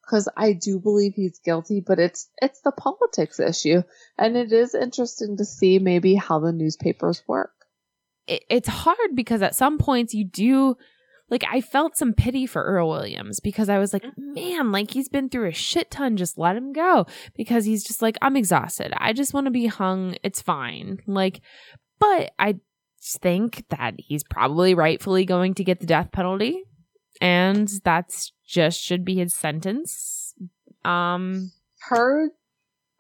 [0.04, 3.82] because I do believe he's guilty, but it's it's the politics issue,
[4.18, 7.52] and it is interesting to see maybe how the newspapers work.
[8.26, 10.76] it, it's hard because at some points you do
[11.30, 14.12] like I felt some pity for Earl Williams because I was like, mm.
[14.16, 16.16] man, like he's been through a shit ton.
[16.16, 18.92] Just let him go because he's just like, I'm exhausted.
[18.98, 20.16] I just want to be hung.
[20.22, 20.98] It's fine.
[21.06, 21.40] Like,
[21.98, 22.56] but I
[23.02, 26.62] think that he's probably rightfully going to get the death penalty,
[27.20, 30.34] and that's just should be his sentence.
[30.84, 32.30] Um, Her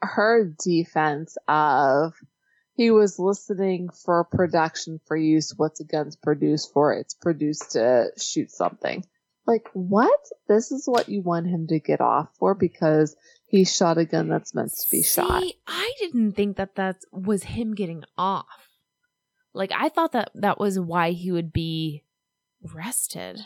[0.02, 2.14] her defense of
[2.76, 5.54] he was listening for production for use.
[5.56, 6.92] What's a gun's produced for?
[6.92, 9.04] It's produced to shoot something.
[9.46, 10.18] Like what?
[10.48, 13.14] This is what you want him to get off for because
[13.46, 15.44] he shot a gun that's meant to be shot.
[15.66, 18.63] I didn't think that that was him getting off.
[19.54, 22.02] Like I thought that that was why he would be
[22.74, 23.40] arrested,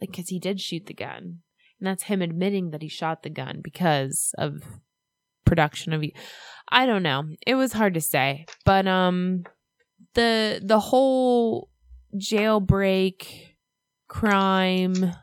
[0.00, 1.40] like because he did shoot the gun,
[1.78, 4.62] and that's him admitting that he shot the gun because of
[5.44, 6.04] production of.
[6.68, 7.24] I don't know.
[7.46, 9.44] It was hard to say, but um,
[10.14, 11.68] the the whole
[12.16, 13.54] jailbreak
[14.08, 15.14] crime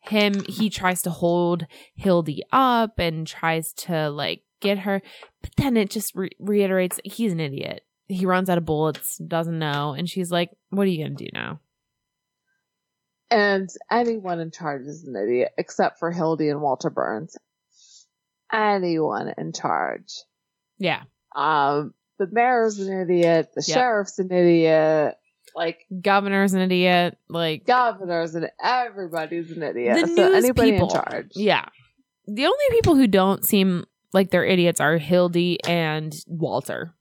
[0.00, 5.02] him he tries to hold hildy up and tries to like get her
[5.42, 9.58] but then it just re- reiterates he's an idiot he runs out of bullets doesn't
[9.58, 11.60] know and she's like what are you gonna do now
[13.30, 17.36] And anyone in charge is an idiot except for Hildy and Walter Burns.
[18.52, 20.14] Anyone in charge.
[20.78, 21.02] yeah
[21.36, 23.50] Um, the mayor's an idiot.
[23.54, 23.74] The Yep.
[23.76, 25.16] sheriff's an idiot.
[25.54, 29.94] Like governor's an idiot like governors and everybody's an idiot.
[30.00, 30.88] The so news anybody people.
[30.88, 31.30] in charge.
[31.34, 31.66] yeah
[32.26, 36.94] the only people who don't seem like they're idiots are hildy and walter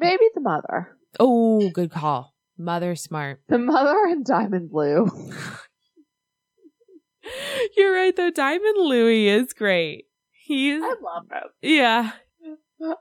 [0.00, 0.96] Maybe the mother.
[1.20, 5.06] oh good call mother smart The mother and Diamond Lou.
[7.76, 11.48] you're right though diamond louis is great he's I love him.
[11.62, 12.12] yeah
[12.82, 12.94] I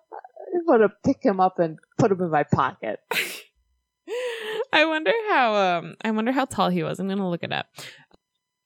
[0.66, 3.00] want to pick him up and put him in my pocket.
[4.74, 7.00] I wonder how um I wonder how tall he was.
[7.00, 7.68] I'm gonna look it up.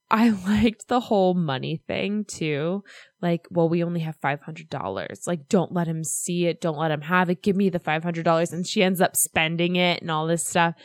[0.09, 2.83] I liked the whole money thing too.
[3.23, 5.25] Like, well, we only have five hundred dollars.
[5.25, 6.59] Like, don't let him see it.
[6.59, 7.41] Don't let him have it.
[7.41, 8.51] Give me the five hundred dollars.
[8.51, 10.75] And she ends up spending it and all this stuff.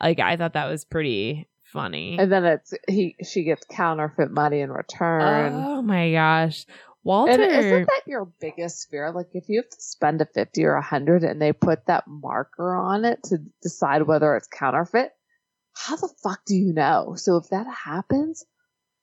[0.00, 2.18] Like, I thought that was pretty funny.
[2.18, 5.52] And then it's he she gets counterfeit money in return.
[5.54, 6.66] Oh my gosh,
[7.04, 7.32] Walter.
[7.32, 9.10] And isn't that your biggest fear?
[9.10, 12.04] Like if you have to spend a fifty or a hundred and they put that
[12.06, 15.12] marker on it to decide whether it's counterfeit,
[15.72, 17.14] how the fuck do you know?
[17.16, 18.44] So if that happens,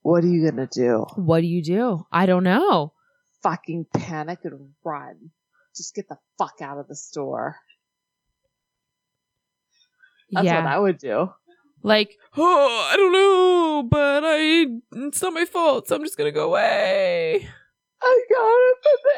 [0.05, 1.03] what are you gonna do?
[1.15, 2.05] what do you do?
[2.11, 2.93] I don't know.
[3.41, 5.31] Fucking panic and run.
[5.75, 7.57] Just get the fuck out of the store.
[10.31, 10.63] That's yeah.
[10.63, 11.31] what I would do.
[11.81, 14.67] like, oh, I don't know, but I
[15.07, 17.47] it's not my fault, so I'm just gonna go away.
[18.03, 19.17] I got it from the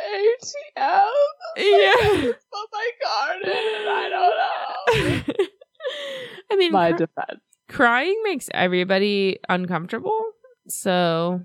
[0.81, 1.11] ATM.
[1.57, 2.31] Yeah.
[2.53, 5.33] On my garden and I don't know.
[6.51, 7.41] I mean, My cr- defense.
[7.67, 10.31] crying makes everybody uncomfortable.
[10.67, 11.41] So,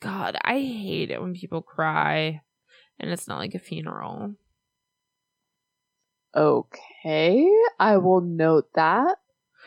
[0.00, 2.40] God, I hate it when people cry
[2.98, 4.34] and it's not like a funeral.
[6.36, 9.18] Okay, I will note that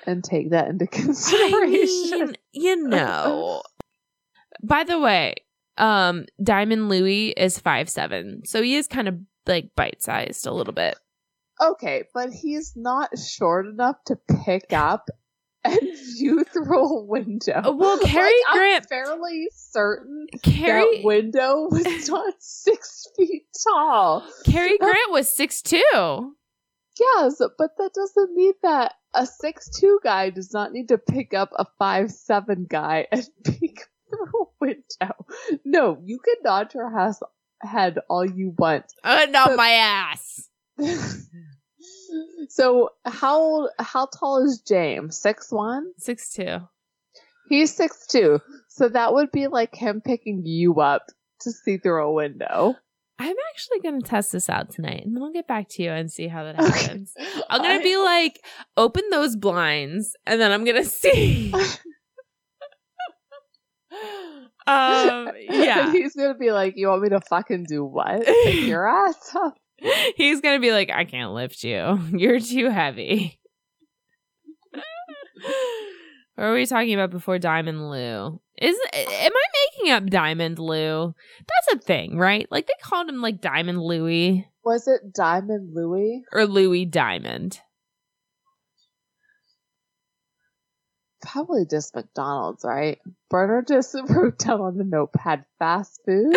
[0.05, 2.21] and take that into consideration.
[2.21, 3.63] I mean, you know.
[4.63, 5.35] By the way,
[5.77, 10.51] um, Diamond Louis is five seven, so he is kind of like bite sized a
[10.51, 10.97] little bit.
[11.61, 15.09] okay, but he's not short enough to pick up
[15.71, 17.61] and view through a window.
[17.63, 23.45] Uh, Well, Cary Like, I'm Grant, fairly certain Carrie, that window was not six feet
[23.63, 24.23] tall.
[24.45, 26.33] Cary Grant was six two.
[26.99, 31.33] Yes, but that doesn't mean that a six two guy does not need to pick
[31.33, 35.13] up a five seven guy and peek through a window.
[35.63, 37.19] No, you can nod your ass
[37.61, 38.85] head all you want.
[39.03, 40.49] Uh, not But- my ass.
[42.49, 45.17] So how old, how tall is James?
[45.17, 45.91] Six one?
[45.97, 46.57] Six two.
[47.49, 48.39] He's six two.
[48.69, 51.05] So that would be like him picking you up
[51.41, 52.75] to see through a window.
[53.19, 56.11] I'm actually gonna test this out tonight, and then I'll get back to you and
[56.11, 56.79] see how that Okay.
[56.83, 57.13] happens.
[57.49, 58.39] I'm gonna I- be like,
[58.75, 61.51] open those blinds, and then I'm gonna see.
[64.67, 65.87] um, yeah.
[65.87, 68.25] And he's gonna be like, "You want me to fucking do what?
[68.25, 69.57] Pick your ass up?"
[70.15, 71.99] He's gonna be like, I can't lift you.
[72.11, 73.39] You're too heavy.
[76.35, 78.39] what were we talking about before Diamond Lou?
[78.59, 79.43] Is am I
[79.77, 81.13] making up Diamond Lou?
[81.39, 82.47] That's a thing, right?
[82.49, 86.23] Like they called him like Diamond Louie Was it Diamond Louis?
[86.31, 87.59] or Louis Diamond.
[91.21, 92.99] probably just McDonald's, right?
[93.29, 96.33] Bernard just wrote down on the notepad fast food.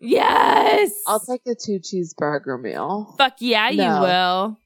[0.00, 0.90] Yes.
[1.06, 3.14] I'll take a two cheeseburger meal.
[3.18, 4.58] Fuck yeah, you will.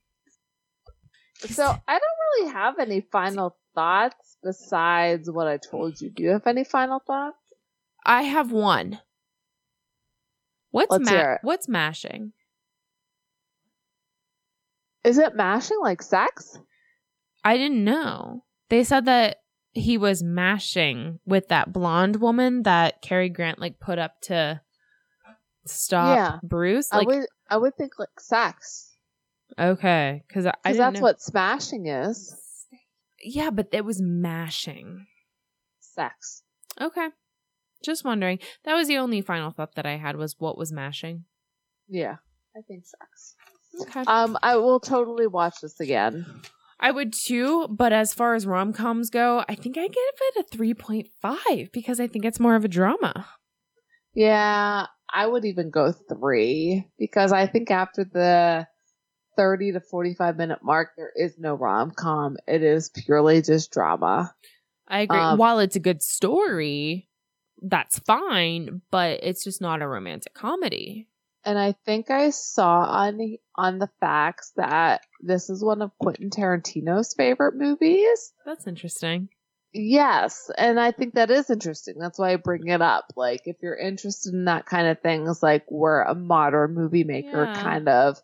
[1.50, 6.10] So I don't really have any final thoughts besides what I told you.
[6.10, 7.36] Do you have any final thoughts?
[8.04, 9.00] I have one.
[10.70, 12.32] What's Let's ma- what's mashing?
[15.04, 16.58] Is it mashing like sex?
[17.44, 18.44] I didn't know.
[18.70, 19.38] They said that
[19.72, 24.62] he was mashing with that blonde woman that Cary Grant like put up to
[25.66, 26.38] stop Yeah.
[26.42, 26.88] Bruce.
[26.92, 28.94] I Like would I would think like sex.
[29.58, 31.02] okay, because I didn't that's know.
[31.02, 32.36] what smashing is.
[33.22, 35.06] Yeah, but it was mashing.
[35.80, 36.42] Sex.
[36.80, 37.08] Okay,
[37.84, 38.38] just wondering.
[38.64, 41.24] That was the only final thought that I had was what was mashing.
[41.88, 42.16] Yeah.
[42.56, 43.34] I think sex.
[43.82, 46.24] Okay, Um, I will totally watch this again.
[46.78, 47.66] I would too.
[47.68, 51.08] But as far as rom coms go, I think I give it a three point
[51.20, 53.26] five because I think it's more of a drama.
[54.14, 58.66] Yeah, I would even go three because I think after the
[59.36, 62.36] 30 to 45 minute mark, there is no rom com.
[62.48, 64.34] It is purely just drama.
[64.88, 65.18] I agree.
[65.18, 67.08] Um, While it's a good story,
[67.62, 71.08] that's fine, but it's just not a romantic comedy.
[71.44, 76.30] And I think I saw on on the facts that this is one of Quentin
[76.30, 78.32] Tarantino's favorite movies.
[78.44, 79.28] That's interesting.
[79.74, 81.96] Yes, and I think that is interesting.
[81.98, 83.06] That's why I bring it up.
[83.16, 87.48] Like, if you're interested in that kind of things, like we're a modern movie maker,
[87.52, 87.60] Yeah.
[87.60, 88.18] kind of,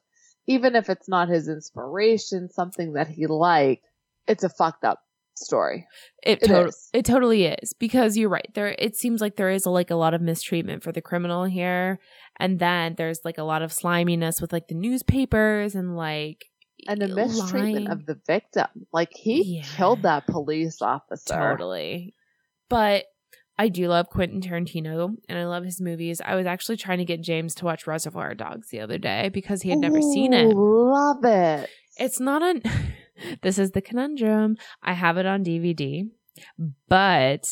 [0.47, 3.85] even if it's not his inspiration, something that he liked,
[4.29, 5.01] it's a fucked up
[5.35, 5.89] story.
[6.23, 8.49] It It it totally is because you're right.
[8.55, 11.45] There it seems like there is a, like a lot of mistreatment for the criminal
[11.47, 11.99] here,
[12.39, 16.45] and then there's like a lot of sliminess with like the newspapers and like
[16.89, 17.91] And a mistreatment lying.
[17.91, 18.67] of the victim.
[18.93, 19.63] Like, he Yeah.
[19.77, 21.35] killed that police officer.
[21.35, 22.15] Totally.
[22.69, 23.07] But
[23.59, 26.21] I do love Quentin Tarantino and I love his movies.
[26.25, 29.63] I was actually trying to get James to watch Reservoir Dogs the other day because
[29.63, 30.47] he had never seen it.
[30.55, 31.69] Ooh, Love it.
[31.99, 32.63] It's not an
[33.43, 34.57] This is the conundrum.
[34.83, 36.09] I have it on DVD,
[36.89, 37.47] but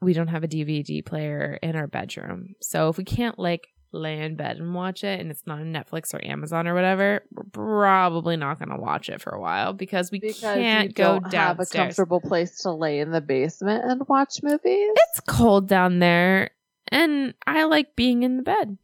[0.00, 2.54] we don't have a DVD player in our bedroom.
[2.60, 5.72] So if we can't like lay in bed and watch it and it's not on
[5.72, 9.72] Netflix or Amazon or whatever, we're probably not going to watch it for a while
[9.72, 13.84] because we Because can't go don't have a comfortable place to lay in the basement
[13.84, 14.90] and watch movies.
[15.08, 16.50] it's cold down there
[16.88, 18.76] and I like being in the bed.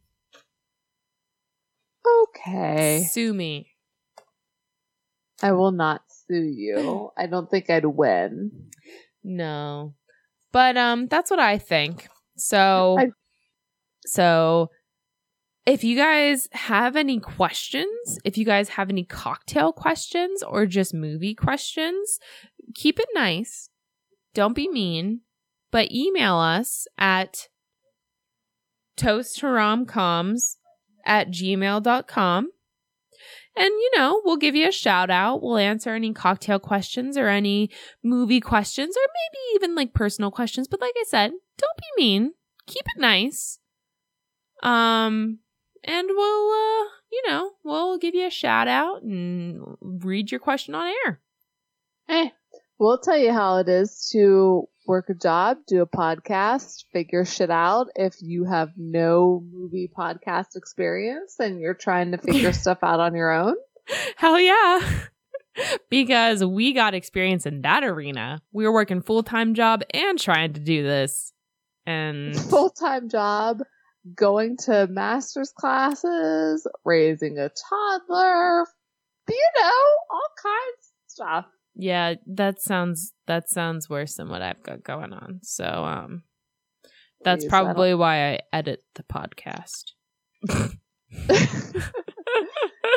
[2.23, 3.07] Okay.
[3.09, 3.67] Sue me.
[5.43, 7.11] I will not sue you.
[7.17, 8.69] I don't think I'd win.
[9.23, 9.93] No.
[10.51, 12.07] But um that's what I think.
[12.37, 13.11] So I-
[14.05, 14.71] so
[15.65, 20.93] if you guys have any questions, if you guys have any cocktail questions or just
[20.93, 22.19] movie questions,
[22.73, 23.69] keep it nice.
[24.33, 25.21] Don't be mean,
[25.71, 27.47] but email us at
[28.97, 30.55] toasttoromcoms
[31.05, 32.49] at gmail.com.
[33.55, 35.43] And, you know, we'll give you a shout out.
[35.43, 37.69] We'll answer any cocktail questions or any
[38.01, 40.67] movie questions or maybe even like personal questions.
[40.67, 42.33] But like I said, don't be mean.
[42.65, 43.59] Keep it nice.
[44.63, 45.39] Um,
[45.83, 50.75] and we'll, uh, you know, we'll give you a shout out and read your question
[50.75, 51.19] on air.
[52.07, 52.33] Hey,
[52.79, 57.49] we'll tell you how it is to work a job, do a podcast, figure shit
[57.49, 57.87] out.
[57.95, 63.15] If you have no movie podcast experience and you're trying to figure stuff out on
[63.15, 63.55] your own,
[64.15, 64.81] Hell yeah.
[65.89, 68.41] because we got experience in that arena.
[68.51, 71.33] We were working full time job and trying to do this.
[71.85, 73.61] And full time job,
[74.15, 78.65] going to master's classes, raising a toddler,
[79.29, 79.71] you know,
[80.11, 81.45] all kinds of stuff.
[81.75, 85.39] yeah, that sounds that sounds worse than what I've got going on.
[85.43, 86.23] So um
[87.23, 89.91] that's Please, I probably why I edit the podcast.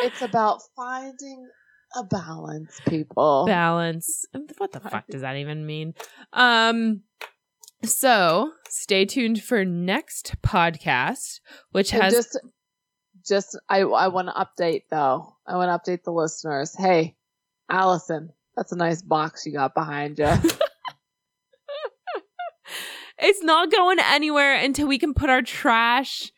[0.02, 1.48] it's about finding
[1.96, 3.44] a balance, people.
[3.46, 4.24] balance.
[4.58, 5.94] What the fuck does that even mean?
[6.32, 7.02] Um
[7.88, 11.40] so stay tuned for next podcast,
[11.72, 12.40] which And has just,
[13.26, 15.36] just I, I want to update though.
[15.46, 16.74] I want to update the listeners.
[16.76, 17.16] Hey,
[17.70, 20.26] Allison, that's a nice box you got behind you.
[23.18, 26.32] it's not going anywhere until we can put our trash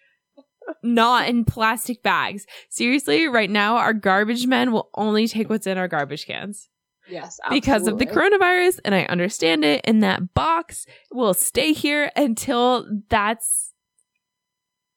[0.83, 2.47] not in plastic bags.
[2.69, 6.69] Seriously, right now our garbage men will only take what's in our garbage cans.
[7.09, 12.11] Yes, because of the coronavirus and I understand it and that box will stay here
[12.17, 13.73] until that's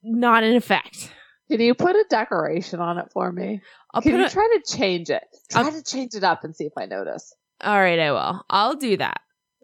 [0.03, 1.11] not in effect.
[1.49, 3.61] Can you put a decoration on it for me?
[3.94, 5.23] I'll Can you a, try to change it?
[5.49, 7.34] Try I'll- to change it up and see if I notice.
[7.61, 8.45] All right, I will.
[8.49, 9.22] I'll do that.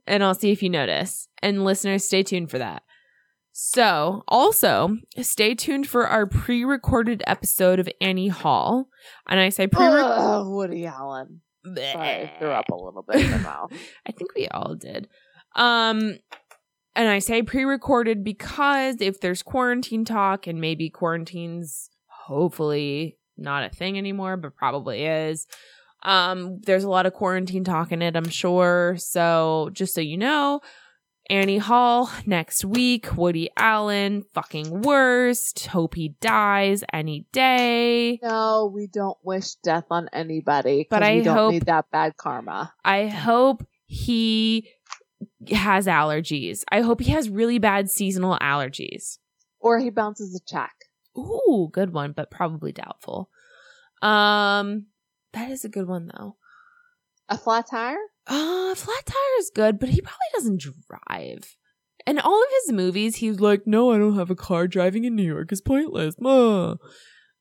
[0.08, 1.28] And I'll see if you notice.
[1.42, 2.84] And listeners, stay tuned for that.
[3.54, 8.90] So, also, stay tuned for our pre recorded episode of Annie Hall.
[9.28, 10.12] And I say pre recorded.
[10.12, 11.42] Ugh, Woody Allen.
[11.98, 13.72] I threw up a little bit in my mouth.
[14.08, 15.08] I think we all did.
[15.56, 16.18] Um,
[16.96, 23.70] and I say pre-recorded because if there's quarantine talk and maybe quarantine's hopefully not a
[23.70, 25.48] thing anymore, but probably is.
[26.04, 28.96] Um, there's a lot of quarantine talk in it, I'm sure.
[28.98, 30.62] So just so you know,
[31.30, 35.68] Annie Hall next week, Woody Allen, fucking worst.
[35.68, 38.20] Hope he dies any day.
[38.22, 40.88] No, we don't wish death on anybody.
[40.90, 42.74] But I we don't hope- need that bad karma.
[42.84, 44.70] I hope he
[45.52, 46.64] has allergies.
[46.72, 49.18] I hope he has really bad seasonal allergies.
[49.60, 50.74] Or he bounces a check.
[51.18, 53.30] Ooh, good one, but probably doubtful.
[54.02, 54.88] Um,
[55.34, 56.36] that is a good one though.
[57.30, 57.98] A flat tire?
[58.28, 61.56] Uh, flat tire is good, but he probably doesn't drive.
[62.08, 64.68] In all of his movies, he's like, "No, I don't have a car.
[64.68, 66.16] Driving in New York is pointless."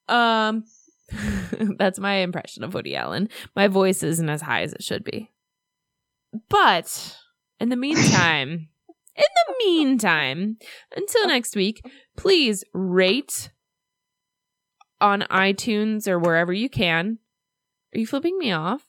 [0.09, 0.65] Um,
[1.79, 3.29] that's my impression of Woody Allen.
[3.55, 5.31] My voice isn't as high as it should be.
[6.49, 7.17] But
[7.61, 8.69] in the meantime,
[9.17, 10.59] in the meantime,
[10.97, 11.83] until next week,
[12.17, 13.51] please rate
[15.01, 17.19] on iTunes or wherever you can.
[17.95, 18.85] Are you flipping me off?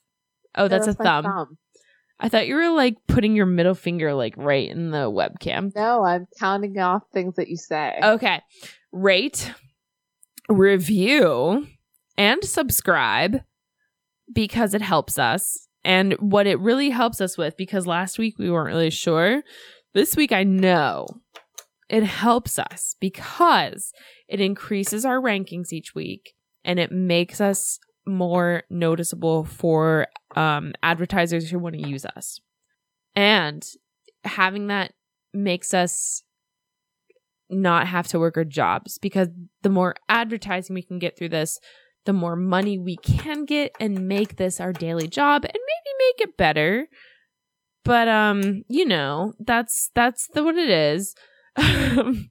[0.54, 1.58] Oh, that's, a my thumb.
[2.18, 5.74] I thought you were like putting your middle finger like right in the webcam.
[5.74, 7.98] No, I'm counting off things that you say.
[8.02, 8.40] Okay.
[8.90, 9.52] Rate,
[10.48, 11.66] review,
[12.16, 13.42] and subscribe
[14.32, 15.68] because it helps us.
[15.84, 19.42] And what it really helps us with, because last week we weren't really sure,
[19.94, 21.06] this week I know
[21.88, 23.92] it helps us because
[24.28, 26.34] it increases our rankings each week
[26.64, 32.40] and it makes us more noticeable for um, advertisers who want to use us.
[33.14, 33.66] And
[34.24, 34.92] having that
[35.32, 36.22] makes us
[37.48, 39.28] not have to work our jobs because
[39.62, 41.58] the more advertising we can get through this,
[42.04, 46.28] the more money we can get and make this our daily job and maybe make
[46.28, 46.88] it better.
[47.84, 51.14] But um, you know, that's that's the what it is.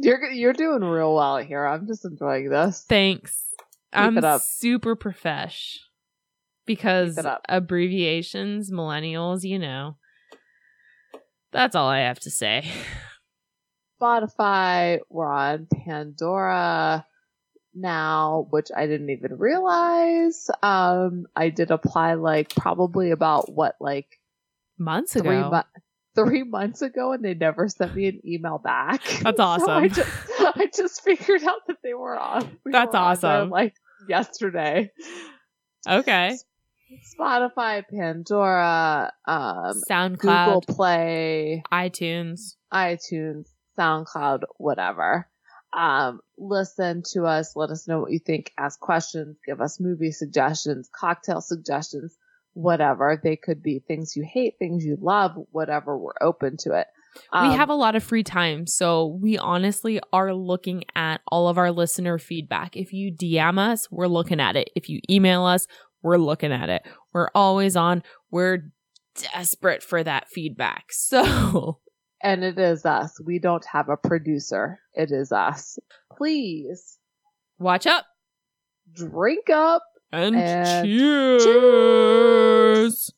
[0.00, 1.66] You're you're doing real well here.
[1.66, 2.84] I'm just enjoying this.
[2.88, 3.48] Thanks.
[3.92, 5.78] I'm super profesh
[6.66, 7.42] because Keep it up.
[7.48, 9.96] abbreviations, millennials, you know.
[11.52, 12.70] That's all I have to say.
[14.00, 15.00] Spotify.
[15.08, 17.06] We're on Pandora
[17.74, 20.50] now, which I didn't even realize.
[20.62, 24.18] Um, I did apply like probably about what like
[24.78, 25.50] Months ago.
[25.50, 25.68] months.
[26.24, 29.02] Three months ago, and they never sent me an email back.
[29.22, 29.70] That's So awesome.
[29.70, 32.58] I just, I just figured out that they were on.
[32.64, 33.50] we That's were on there, awesome.
[33.50, 33.74] like
[34.08, 34.90] yesterday.
[35.88, 36.36] okay.
[37.18, 42.54] Spotify, Pandora, um, SoundCloud, Google Play, iTunes.
[42.72, 43.46] iTunes,
[43.78, 45.28] SoundCloud, whatever.
[45.72, 47.54] Um, listen to us.
[47.54, 48.52] Let us know what you think.
[48.58, 49.36] Ask questions.
[49.44, 52.16] Give us movie suggestions, cocktail suggestions,
[52.58, 53.20] whatever.
[53.22, 55.96] They could be things you hate, things you love, whatever.
[55.96, 56.86] We're open to it.
[57.32, 61.48] we Um, have a lot of free time, so we honestly are looking at all
[61.48, 62.76] of our listener feedback.
[62.76, 64.70] If you DM us, we're looking at it.
[64.74, 65.66] If you email us,
[66.02, 66.82] we're looking at it.
[67.12, 68.02] We're always on.
[68.30, 68.72] We're
[69.32, 70.86] desperate for that feedback.
[70.92, 71.78] So
[72.20, 73.20] and it is us.
[73.24, 74.80] We don't have a producer.
[74.94, 75.78] It is us.
[76.16, 76.98] Please
[77.60, 78.04] watch up
[78.92, 79.82] drink up.
[80.12, 81.44] And, And cheers.
[81.44, 83.10] cheers.